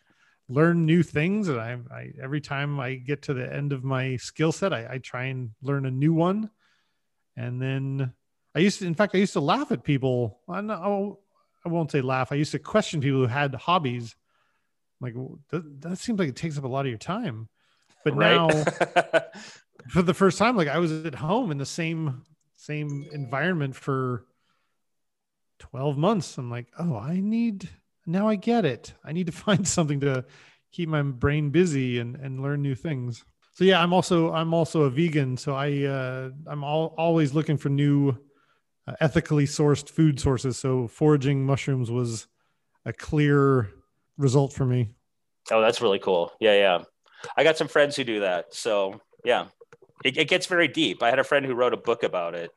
[0.49, 4.17] learn new things, and I, I every time I get to the end of my
[4.17, 6.51] skill set, I, I try and learn a new one.
[7.37, 8.13] And then
[8.55, 10.39] I used to, in fact, I used to laugh at people.
[10.49, 11.19] I, know,
[11.65, 12.31] I won't say laugh.
[12.31, 14.15] I used to question people who had hobbies.
[15.01, 15.15] Like
[15.51, 17.49] that, that seems like it takes up a lot of your time.
[18.05, 18.35] But right?
[18.35, 18.49] now,
[19.89, 22.23] for the first time, like I was at home in the same
[22.63, 24.25] same environment for
[25.59, 26.39] 12 months.
[26.39, 27.69] I'm like, oh, I need
[28.07, 28.95] now I get it.
[29.05, 30.25] I need to find something to
[30.71, 33.25] keep my brain busy and, and learn new things.
[33.55, 35.37] So yeah, I'm also I'm also a vegan.
[35.37, 38.17] So I uh, I'm all, always looking for new
[38.87, 40.57] uh, ethically sourced food sources.
[40.57, 42.29] So foraging mushrooms was
[42.87, 43.71] a clear
[44.17, 44.89] result for me.
[45.51, 46.33] Oh, that's really cool.
[46.41, 46.85] Yeah, yeah.
[47.37, 48.55] I got some friends who do that.
[48.55, 49.47] So yeah,
[50.05, 51.03] it, it gets very deep.
[51.03, 52.51] I had a friend who wrote a book about it.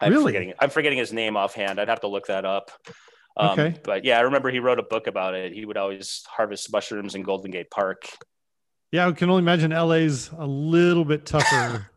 [0.00, 0.24] I'm Really?
[0.26, 1.80] forgetting I'm forgetting his name offhand.
[1.80, 2.70] I'd have to look that up.
[3.36, 3.74] Um, Okay.
[3.82, 5.52] But yeah, I remember he wrote a book about it.
[5.52, 8.08] He would always harvest mushrooms in Golden Gate Park.
[8.92, 11.90] Yeah, I can only imagine LA's a little bit tougher.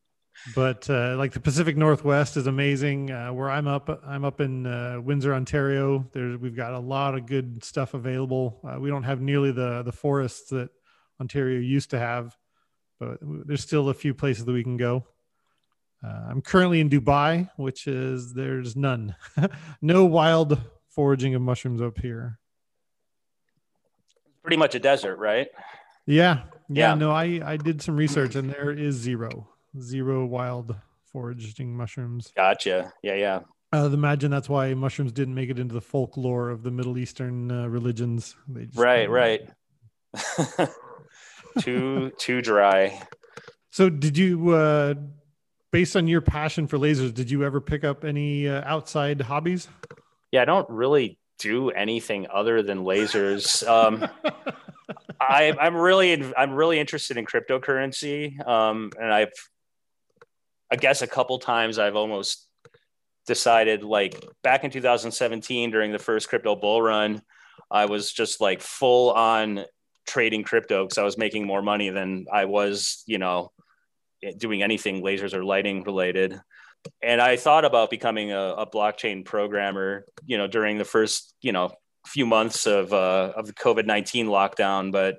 [0.54, 3.10] but uh, like the Pacific Northwest is amazing.
[3.10, 6.06] Uh, where I'm up, I'm up in uh, Windsor, Ontario.
[6.12, 8.60] There's we've got a lot of good stuff available.
[8.66, 10.70] Uh, we don't have nearly the the forests that
[11.20, 12.36] Ontario used to have,
[12.98, 15.06] but there's still a few places that we can go.
[16.04, 19.14] Uh, I'm currently in Dubai, which is there's none,
[19.82, 22.38] no wild foraging of mushrooms up here.
[24.42, 25.48] Pretty much a desert, right?
[26.06, 26.90] Yeah, yeah.
[26.90, 26.94] Yeah.
[26.94, 29.48] No, I I did some research and there is zero,
[29.80, 32.32] zero wild foraging mushrooms.
[32.36, 32.92] Gotcha.
[33.02, 33.40] Yeah, yeah.
[33.72, 36.98] I would imagine that's why mushrooms didn't make it into the folklore of the Middle
[36.98, 38.36] Eastern uh, religions.
[38.48, 39.42] They just Right, right.
[41.60, 43.00] too too dry.
[43.70, 44.94] So, did you, uh,
[45.70, 49.68] based on your passion for lasers, did you ever pick up any uh, outside hobbies?
[50.32, 53.66] Yeah, I don't really do anything other than lasers.
[53.66, 54.08] Um,
[55.20, 59.32] I, I'm really I'm really interested in cryptocurrency, um, and I've
[60.70, 62.48] I guess a couple times I've almost
[63.26, 67.22] decided like back in 2017 during the first crypto bull run,
[67.70, 69.64] I was just like full on
[70.06, 73.52] trading crypto because I was making more money than I was, you know,
[74.38, 76.40] doing anything lasers or lighting related.
[77.02, 81.52] And I thought about becoming a, a blockchain programmer, you know, during the first, you
[81.52, 81.72] know,
[82.06, 85.18] few months of uh, of the COVID nineteen lockdown, but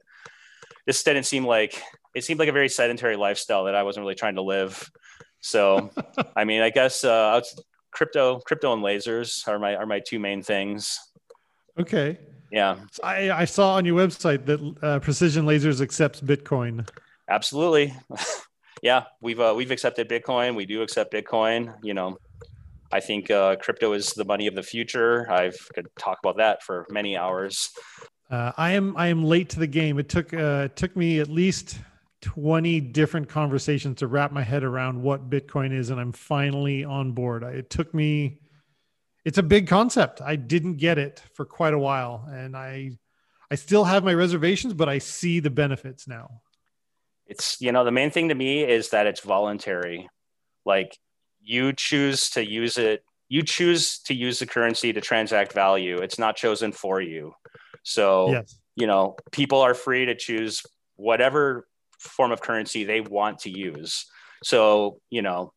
[0.85, 1.81] this didn't seem like
[2.15, 4.89] it seemed like a very sedentary lifestyle that I wasn't really trying to live.
[5.41, 5.91] So,
[6.35, 7.41] I mean, I guess uh,
[7.91, 10.97] crypto, crypto, and lasers are my are my two main things.
[11.79, 12.17] Okay.
[12.51, 16.87] Yeah, So I, I saw on your website that uh, Precision Lasers accepts Bitcoin.
[17.29, 17.93] absolutely.
[18.81, 20.55] yeah, we've uh, we've accepted Bitcoin.
[20.55, 21.73] We do accept Bitcoin.
[21.83, 22.17] You know,
[22.91, 25.29] I think uh, crypto is the money of the future.
[25.31, 27.69] I could talk about that for many hours.
[28.29, 29.99] Uh, I am I am late to the game.
[29.99, 31.79] It took uh, it took me at least
[32.21, 37.11] twenty different conversations to wrap my head around what Bitcoin is, and I'm finally on
[37.11, 37.43] board.
[37.43, 38.39] It took me.
[39.27, 40.21] It's a big concept.
[40.21, 42.91] I didn't get it for quite a while, and I
[43.51, 46.27] I still have my reservations, but I see the benefits now.
[47.27, 50.07] it's you know the main thing to me is that it's voluntary
[50.65, 50.97] like
[51.41, 56.17] you choose to use it you choose to use the currency to transact value it's
[56.17, 57.33] not chosen for you
[57.83, 58.57] so Yes.
[58.81, 60.55] you know people are free to choose
[60.95, 61.67] whatever
[61.99, 64.05] form of currency they want to use
[64.51, 65.51] so you know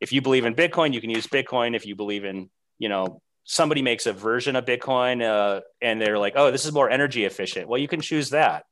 [0.00, 3.20] if you believe in bitcoin you can use bitcoin if you believe in you know
[3.44, 7.24] somebody makes a version of bitcoin uh, and they're like oh this is more energy
[7.24, 7.68] efficient.
[7.68, 8.64] Well you can choose that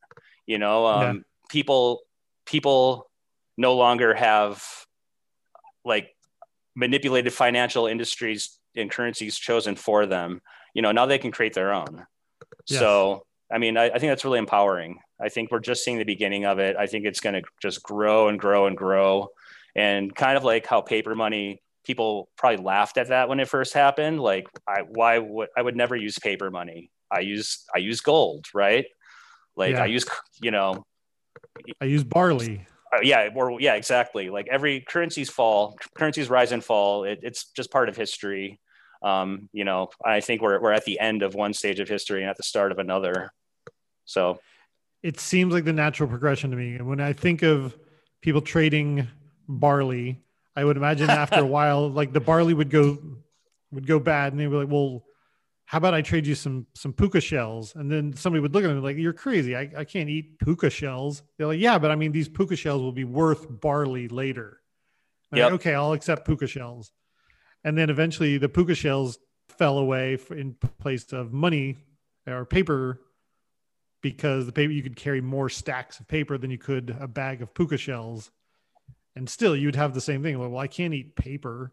[0.46, 1.22] you know um, Yeah.
[1.48, 2.00] people
[2.46, 3.08] people
[3.56, 4.62] no longer have
[5.84, 6.14] like
[6.74, 10.40] manipulated financial industries and currencies chosen for them.
[10.74, 12.06] You know now they can create their own.
[12.68, 12.78] Yes.
[12.80, 14.98] so i mean I, I think that's really empowering.
[15.20, 16.76] I think we're just seeing the beginning of it.
[16.76, 19.28] I think it's going to just grow and grow and grow.
[19.76, 21.60] And kind of like how paper money
[21.90, 24.20] people probably laughed at that when it first happened.
[24.20, 26.80] Like i why would i would never use paper money.
[27.10, 28.86] I use i use gold right?
[29.56, 29.82] Like Yeah.
[29.82, 30.04] i use
[30.46, 30.70] you know
[31.80, 32.54] I use barley.
[32.94, 34.30] uh, yeah or yeah exactly.
[34.36, 35.60] Like every currencies fall
[35.98, 36.92] currencies rise and fall.
[37.10, 38.46] It, it's just part of history.
[39.10, 39.80] Um you know
[40.14, 42.48] i think we're, we're at the end of one stage of history and at the
[42.52, 43.16] start of another.
[44.14, 44.38] So
[45.02, 46.74] it seems like the natural progression to me.
[46.76, 47.74] And when I think of
[48.20, 49.08] people trading
[49.48, 50.06] barley,
[50.60, 52.98] I would imagine after a while, like the barley would go
[53.72, 55.04] would go bad, and they were like, "Well,
[55.64, 58.68] how about I trade you some some puka shells?" And then somebody would look at
[58.68, 59.56] them like, "You're crazy!
[59.56, 62.82] I, I can't eat puka shells." They're like, "Yeah, but I mean, these puka shells
[62.82, 64.60] will be worth barley later."
[65.32, 66.92] I'm like, okay, I'll accept puka shells.
[67.64, 71.78] And then eventually, the puka shells fell away in place of money
[72.26, 73.00] or paper
[74.02, 77.42] because the paper you could carry more stacks of paper than you could a bag
[77.42, 78.30] of puka shells
[79.16, 81.72] and still you'd have the same thing like well i can't eat paper.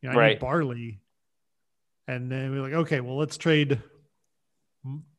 [0.00, 0.28] You know i Right.
[0.30, 1.00] need barley.
[2.08, 3.80] And then we're like okay well let's trade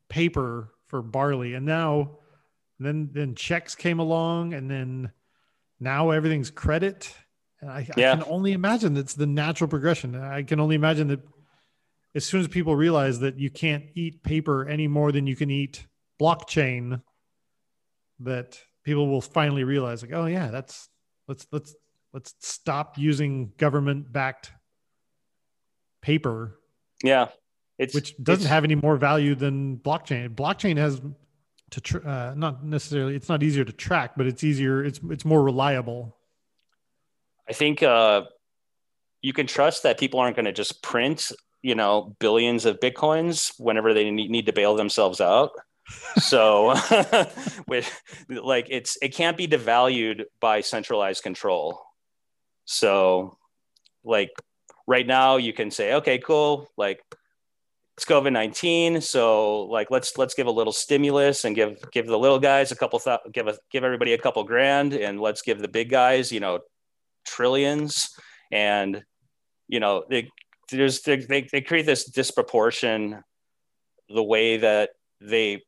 [0.08, 1.54] paper for barley.
[1.54, 2.18] And now
[2.78, 5.12] then then checks came along and then
[5.80, 7.14] now everything's credit.
[7.60, 8.12] And i, Yeah.
[8.12, 10.14] I can only imagine that's the natural progression.
[10.16, 11.20] I can only imagine that
[12.14, 15.50] as soon as people realize that you can't eat paper any more than you can
[15.50, 15.86] eat
[16.20, 17.02] blockchain,
[18.20, 20.88] that people will finally realize like, oh yeah, that's
[21.28, 21.74] let's let's
[22.12, 24.52] let's stop using government backed
[26.00, 26.58] paper.
[27.02, 27.28] Yeah.
[27.76, 30.34] It's, which doesn't it's, have any more value than blockchain.
[30.34, 31.00] Blockchain has
[31.70, 34.84] to tr- uh, not necessarily it's not easier to track, but it's easier.
[34.84, 36.16] It's it's more reliable.
[37.48, 38.22] I think uh,
[39.22, 43.52] you can trust that people aren't going to just print you know billions of bitcoins
[43.58, 45.50] whenever they need, need to bail themselves out.
[46.18, 46.68] So
[48.28, 51.80] like it's it can't be devalued by centralized control.
[52.64, 53.36] So
[54.02, 54.30] like
[54.86, 57.02] right now you can say okay cool like
[57.96, 62.18] it's COVID nineteen, so like let's let's give a little stimulus and give give the
[62.18, 65.60] little guys a couple th- give a give everybody a couple grand, and let's give
[65.60, 66.58] the big guys you know
[67.24, 68.08] trillions,
[68.50, 69.04] and
[69.68, 70.28] you know they
[70.72, 73.22] there's they, they create this disproportion
[74.08, 75.62] the way that they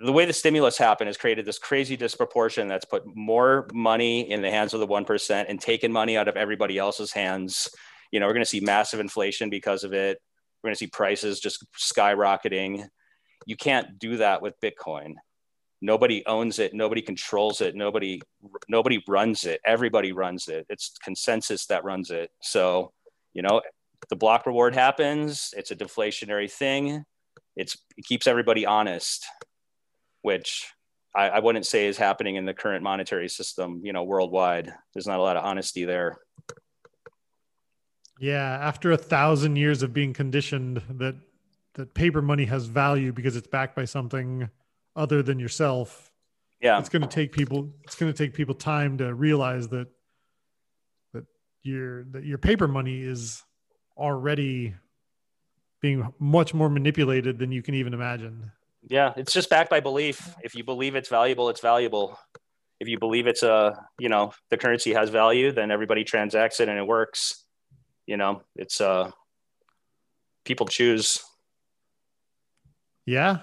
[0.00, 4.42] the way the stimulus happened has created this crazy disproportion that's put more money in
[4.42, 7.68] the hands of the 1% and taken money out of everybody else's hands
[8.10, 10.18] you know we're going to see massive inflation because of it
[10.64, 12.88] we're going to see prices just skyrocketing.
[13.44, 15.16] You can't do that with Bitcoin.
[15.82, 16.72] Nobody owns it.
[16.72, 17.76] Nobody controls it.
[17.76, 18.22] Nobody
[18.66, 19.60] nobody runs it.
[19.66, 20.64] Everybody runs it.
[20.70, 22.30] It's consensus that runs it.
[22.40, 22.92] So,
[23.34, 23.60] you know,
[24.08, 25.52] the block reward happens.
[25.54, 27.04] It's a deflationary thing.
[27.56, 29.26] It's it keeps everybody honest,
[30.24, 30.72] which
[31.14, 33.82] I, I wouldn't say is happening in the current monetary system.
[33.84, 34.72] You know, worldwide.
[34.94, 36.18] There's not a lot of honesty there.
[38.18, 41.16] Yeah, after a thousand years of being conditioned that
[41.74, 44.48] that paper money has value because it's backed by something
[44.96, 46.10] other than yourself.
[46.60, 47.70] Yeah, it's going to take people.
[47.82, 49.88] It's going to take people time to realize that
[51.12, 51.26] that
[51.62, 53.42] your that your paper money is
[53.94, 54.74] already
[55.82, 58.50] being much more manipulated than you can even imagine.
[58.88, 60.34] Yeah, it's just backed by belief.
[60.42, 62.18] If you believe it's valuable, it's valuable.
[62.80, 66.68] If you believe it's a, you know, the currency has value, then everybody transacts it
[66.68, 67.44] and it works.
[68.06, 69.10] You know it's uh
[70.44, 71.24] people choose.
[73.06, 73.38] Yeah.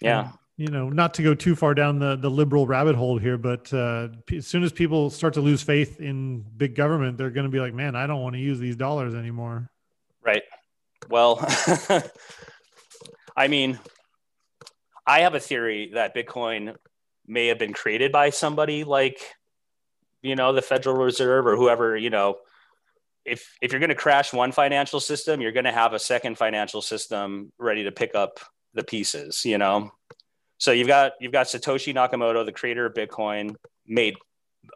[0.00, 0.32] Yeah.
[0.58, 3.72] You know not to go too far down the the liberal rabbit hole here but
[3.72, 7.50] uh as soon as people start to lose faith in big government they're going to
[7.50, 9.70] be like man i don't want to use these dollars anymore.
[10.24, 10.42] Right.
[11.08, 11.38] Well
[13.36, 13.78] i mean
[15.06, 16.74] i have a theory that bitcoin
[17.26, 19.18] may have been created by somebody like
[20.22, 22.36] you know the federal reserve or whoever you know
[23.24, 26.38] if if you're going to crash one financial system, you're going to have a second
[26.38, 28.40] financial system ready to pick up
[28.74, 29.44] the pieces.
[29.44, 29.92] You know,
[30.58, 33.54] so you've got you've got Satoshi Nakamoto, the creator of Bitcoin,
[33.86, 34.16] made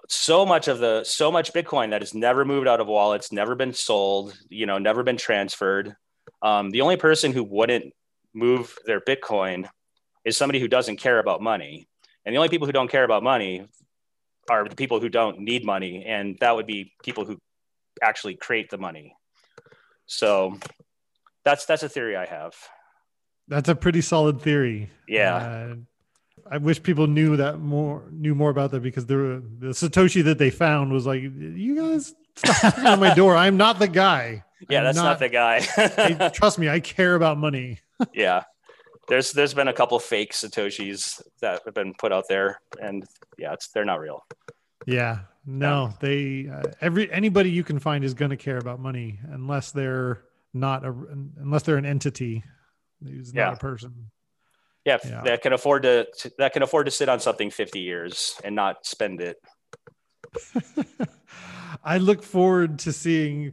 [0.08, 3.54] so much of the so much Bitcoin that has never moved out of wallets, never
[3.54, 5.94] been sold, you know, never been transferred.
[6.42, 7.92] Um, the only person who wouldn't
[8.34, 9.68] move their Bitcoin
[10.26, 11.88] is somebody who doesn't care about money,
[12.24, 13.66] and the only people who don't care about money
[14.50, 17.38] are the people who don't need money, and that would be people who
[18.02, 19.16] actually create the money.
[20.06, 20.58] So
[21.44, 22.54] that's that's a theory I have.
[23.48, 24.90] That's a pretty solid theory.
[25.08, 25.36] Yeah.
[25.36, 25.74] Uh,
[26.50, 30.38] I wish people knew that more knew more about that because the the Satoshi that
[30.38, 33.36] they found was like, you guys stop on my door.
[33.36, 34.42] I'm not the guy.
[34.70, 35.66] Yeah, I'm that's not, not, the guy.
[35.76, 37.78] I, trust me, I care about money.
[38.14, 38.44] yeah.
[39.08, 43.04] There's there's been a couple fake Satoshis that have been put out there, and
[43.38, 44.24] yeah, it's they're not real.
[44.86, 49.20] Yeah, no, they uh, every anybody you can find is going to care about money
[49.30, 50.92] unless they're not a
[51.40, 52.42] unless they're an entity
[53.02, 53.44] who's yeah.
[53.46, 54.10] not a person.
[54.84, 56.06] Yeah, yeah, that can afford to
[56.38, 59.36] that can afford to sit on something 50 years and not spend it.
[61.84, 63.52] I look forward to seeing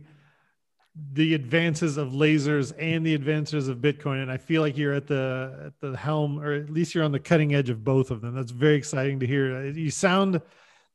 [1.14, 5.08] the advances of lasers and the advances of Bitcoin, and I feel like you're at
[5.08, 8.22] the at the helm, or at least you're on the cutting edge of both of
[8.22, 8.36] them.
[8.36, 9.66] That's very exciting to hear.
[9.66, 10.41] You sound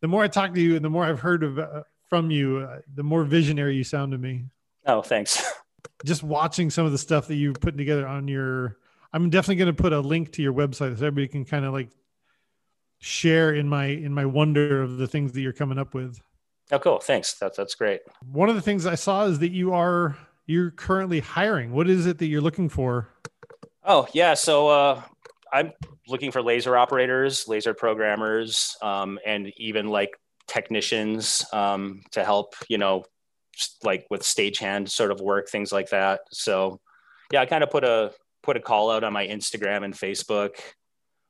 [0.01, 2.59] the more I talk to you and the more I've heard of uh, from you,
[2.59, 4.45] uh, the more visionary you sound to me.
[4.87, 5.43] Oh, thanks.
[6.05, 8.79] Just watching some of the stuff that you've put together on your,
[9.13, 11.73] I'm definitely going to put a link to your website so everybody can kind of
[11.73, 11.91] like
[13.01, 16.21] share in my in my wonder of the things that you're coming up with.
[16.71, 17.01] Oh, cool.
[17.01, 17.35] Thanks.
[17.35, 18.01] That's that's great.
[18.31, 20.17] One of the things I saw is that you are
[20.47, 21.73] you're currently hiring.
[21.73, 23.09] What is it that you're looking for?
[23.85, 25.03] Oh yeah, so uh,
[25.53, 25.73] I'm
[26.09, 30.11] looking for laser operators, laser programmers, um, and even like
[30.47, 33.05] technicians um, to help, you know,
[33.83, 36.21] like with stagehand sort of work, things like that.
[36.31, 36.81] So,
[37.33, 38.13] yeah, I kind of put a
[38.43, 40.57] put a call out on my Instagram and Facebook,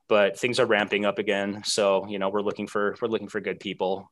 [0.08, 1.62] but things are ramping up again.
[1.64, 4.10] So, you know, we're looking for we're looking for good people.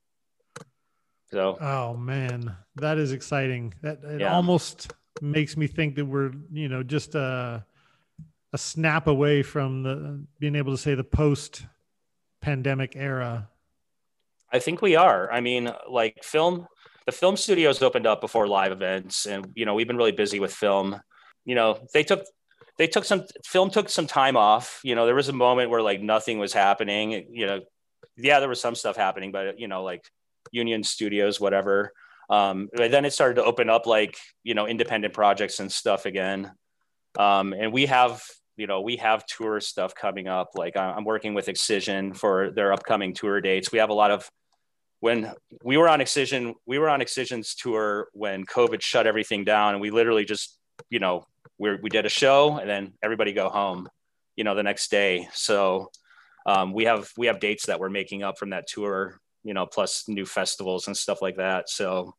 [1.37, 3.75] So, oh man, that is exciting.
[3.83, 4.35] That it yeah.
[4.35, 7.63] almost makes me think that we're you know just a
[8.55, 11.67] a snap away from the being able to say the post
[12.41, 13.51] pandemic era.
[14.51, 15.31] I think we are.
[15.31, 16.67] I mean, like film,
[17.05, 20.41] the film studios opened up before live events, and you know we've been really busy
[20.41, 20.99] with film.
[21.45, 22.25] You know, they took
[22.79, 24.81] they took some film took some time off.
[24.83, 27.27] You know, there was a moment where like nothing was happening.
[27.31, 27.61] You know,
[28.17, 30.03] yeah, there was some stuff happening, but you know, like
[30.51, 31.93] Union Studios, whatever.
[32.29, 36.07] Um, but then it started to open up like you know independent projects and stuff
[36.07, 36.53] again.
[37.19, 38.23] Um, and we have
[38.57, 40.51] you know we have tour stuff coming up.
[40.55, 43.71] Like I'm working with Excision for their upcoming tour dates.
[43.71, 44.29] We have a lot of
[45.01, 45.33] when
[45.63, 49.81] we were on Excision, we were on Excision's tour when COVID shut everything down, and
[49.81, 50.59] we literally just
[50.91, 51.27] you know
[51.59, 53.89] we we did a show and then everybody go home,
[54.37, 55.29] you know, the next day.
[55.33, 55.91] So
[56.47, 59.65] um, we have we have dates that we're making up from that tour, you know,
[59.65, 61.71] plus new festivals and stuff like that.
[61.71, 62.15] So,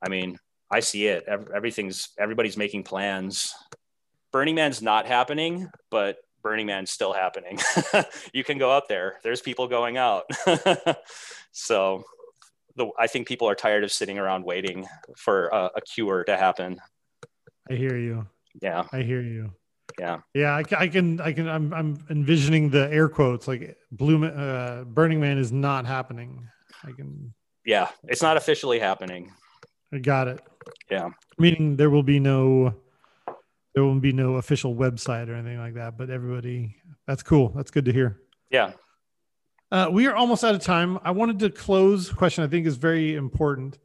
[0.00, 0.38] I mean,
[0.70, 1.24] I see it.
[1.26, 3.52] Everything's everybody's making plans.
[4.30, 7.58] Burning Man's not happening, but Burning Man's still happening.
[8.32, 9.16] you can go out there.
[9.24, 10.24] There's people going out.
[11.52, 12.04] so,
[12.76, 14.86] the, I think people are tired of sitting around waiting
[15.16, 16.78] for a, a cure to happen.
[17.68, 18.26] I hear you.
[18.62, 18.84] Yeah.
[18.92, 19.52] I hear you.
[19.98, 20.20] Yeah.
[20.34, 20.54] Yeah.
[20.54, 25.20] I, I can, I can, I'm, I'm envisioning the air quotes like Blue, uh, Burning
[25.20, 26.48] Man is not happening.
[26.84, 27.34] I can.
[27.64, 27.88] Yeah.
[28.04, 29.32] It's not officially happening.
[29.92, 30.40] I got it.
[30.90, 31.10] Yeah.
[31.38, 32.74] Meaning there will be no,
[33.74, 36.76] there will be no official website or anything like that, but everybody,
[37.06, 37.50] that's cool.
[37.50, 38.20] That's good to hear.
[38.50, 38.72] Yeah.
[39.70, 40.98] Uh, we are almost out of time.
[41.02, 43.78] I wanted to close question I think is very important.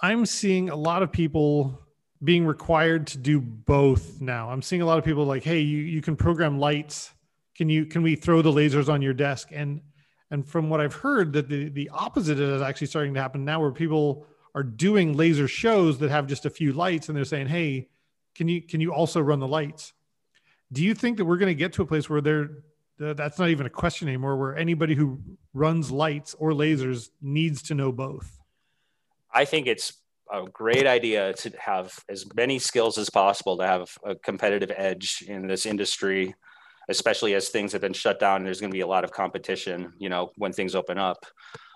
[0.00, 1.81] I'm seeing a lot of people
[2.22, 4.50] being required to do both now.
[4.50, 7.12] I'm seeing a lot of people like, hey, you, you can program lights.
[7.54, 9.48] Can you can we throw the lasers on your desk?
[9.52, 9.80] And
[10.30, 13.60] and from what I've heard, that the the opposite is actually starting to happen now,
[13.60, 17.48] where people are doing laser shows that have just a few lights, and they're saying,
[17.48, 17.88] hey,
[18.34, 19.92] can you can you also run the lights?
[20.72, 22.50] Do you think that we're going to get to a place where they're
[22.98, 25.20] that's not even a question anymore, where anybody who
[25.52, 28.38] runs lights or lasers needs to know both?
[29.34, 29.94] I think it's
[30.32, 35.24] a great idea to have as many skills as possible to have a competitive edge
[35.28, 36.34] in this industry
[36.88, 38.42] especially as things have been shut down.
[38.42, 41.24] There's going to be a lot of competition you know when things open up.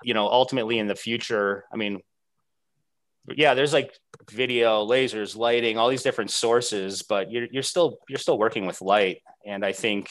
[0.03, 2.01] You know ultimately in the future i mean
[3.35, 3.93] yeah there's like
[4.31, 8.81] video lasers lighting all these different sources but you're, you're still you're still working with
[8.81, 9.19] light.
[9.45, 10.09] And i think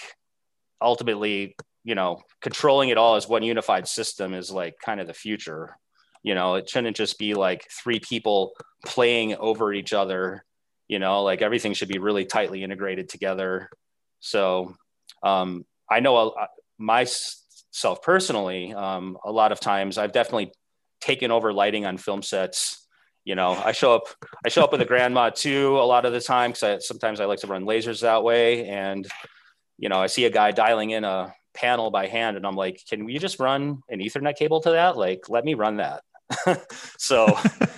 [0.81, 5.13] ultimately you know controlling it all as one unified system is like kind of the
[5.13, 5.77] future
[6.25, 8.53] you know it shouldn't just be like three people
[8.83, 10.43] playing over each other
[10.87, 13.69] you know like everything should be really tightly integrated together.
[14.19, 14.75] So
[15.21, 16.33] um, i know
[16.79, 20.51] myself personally um, a lot of times i've definitely
[20.99, 22.81] taken over lighting on film sets.
[23.23, 24.03] You know i show up
[24.45, 27.39] i show up with a grandMA2 a lot of the time because sometimes i like
[27.39, 28.67] to run lasers that way.
[28.67, 29.07] And
[29.77, 32.81] you know i see a guy dialing in a panel by hand and i'm like
[32.89, 34.97] can we just run an ethernet cable to that?
[34.97, 36.01] Like let me run that
[36.97, 37.25] so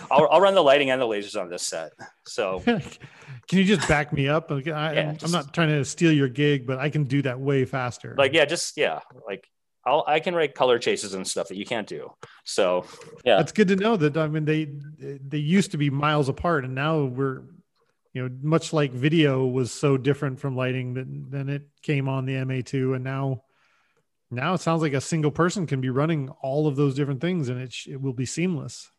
[0.09, 1.91] I'll, I'll, run the lighting and the lasers on this set.
[2.25, 4.51] So can you just back me up?
[4.51, 7.21] I, yeah, I'm, just, I'm not trying to steal your gig, but I can do
[7.23, 8.15] that way faster.
[8.17, 9.47] Like, yeah, just, yeah, like
[9.85, 12.11] I'll, I can write color chases and stuff that you can't do.
[12.45, 12.85] So
[13.25, 14.17] yeah, that's good to know that.
[14.17, 14.69] I mean, they,
[14.99, 17.43] they used to be miles apart and now we're,
[18.13, 22.25] you know, much like video was so different from lighting that then it came on
[22.25, 23.43] the MA2 and now
[24.29, 27.49] now it sounds like a single person can be running all of those different things
[27.49, 28.91] and it, sh- it will be seamless.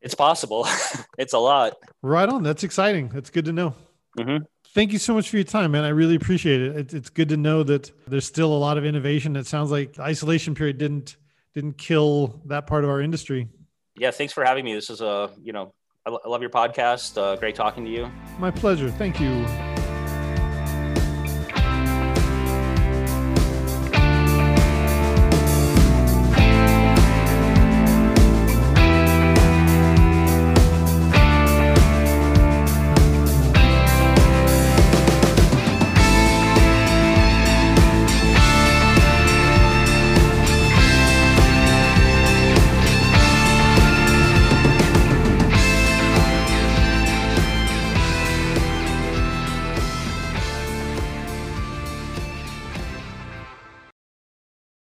[0.00, 0.66] It's possible.
[1.18, 1.74] it's a lot.
[2.02, 2.42] Right on.
[2.42, 3.08] That's exciting.
[3.08, 3.74] That's good to know.
[4.18, 4.44] Mm-hmm.
[4.74, 5.84] Thank you so much for your time, man.
[5.84, 6.76] I really appreciate it.
[6.76, 6.94] it.
[6.94, 9.36] It's good to know that there's still a lot of innovation.
[9.36, 11.16] It sounds like isolation period didn't
[11.54, 13.48] didn't kill that part of our industry.
[13.96, 14.74] Yeah, thanks for having me.
[14.74, 15.72] This is a you know
[16.04, 17.16] I love your podcast.
[17.16, 18.10] Uh, great talking to you.
[18.38, 18.90] My pleasure.
[18.90, 19.65] Thank you.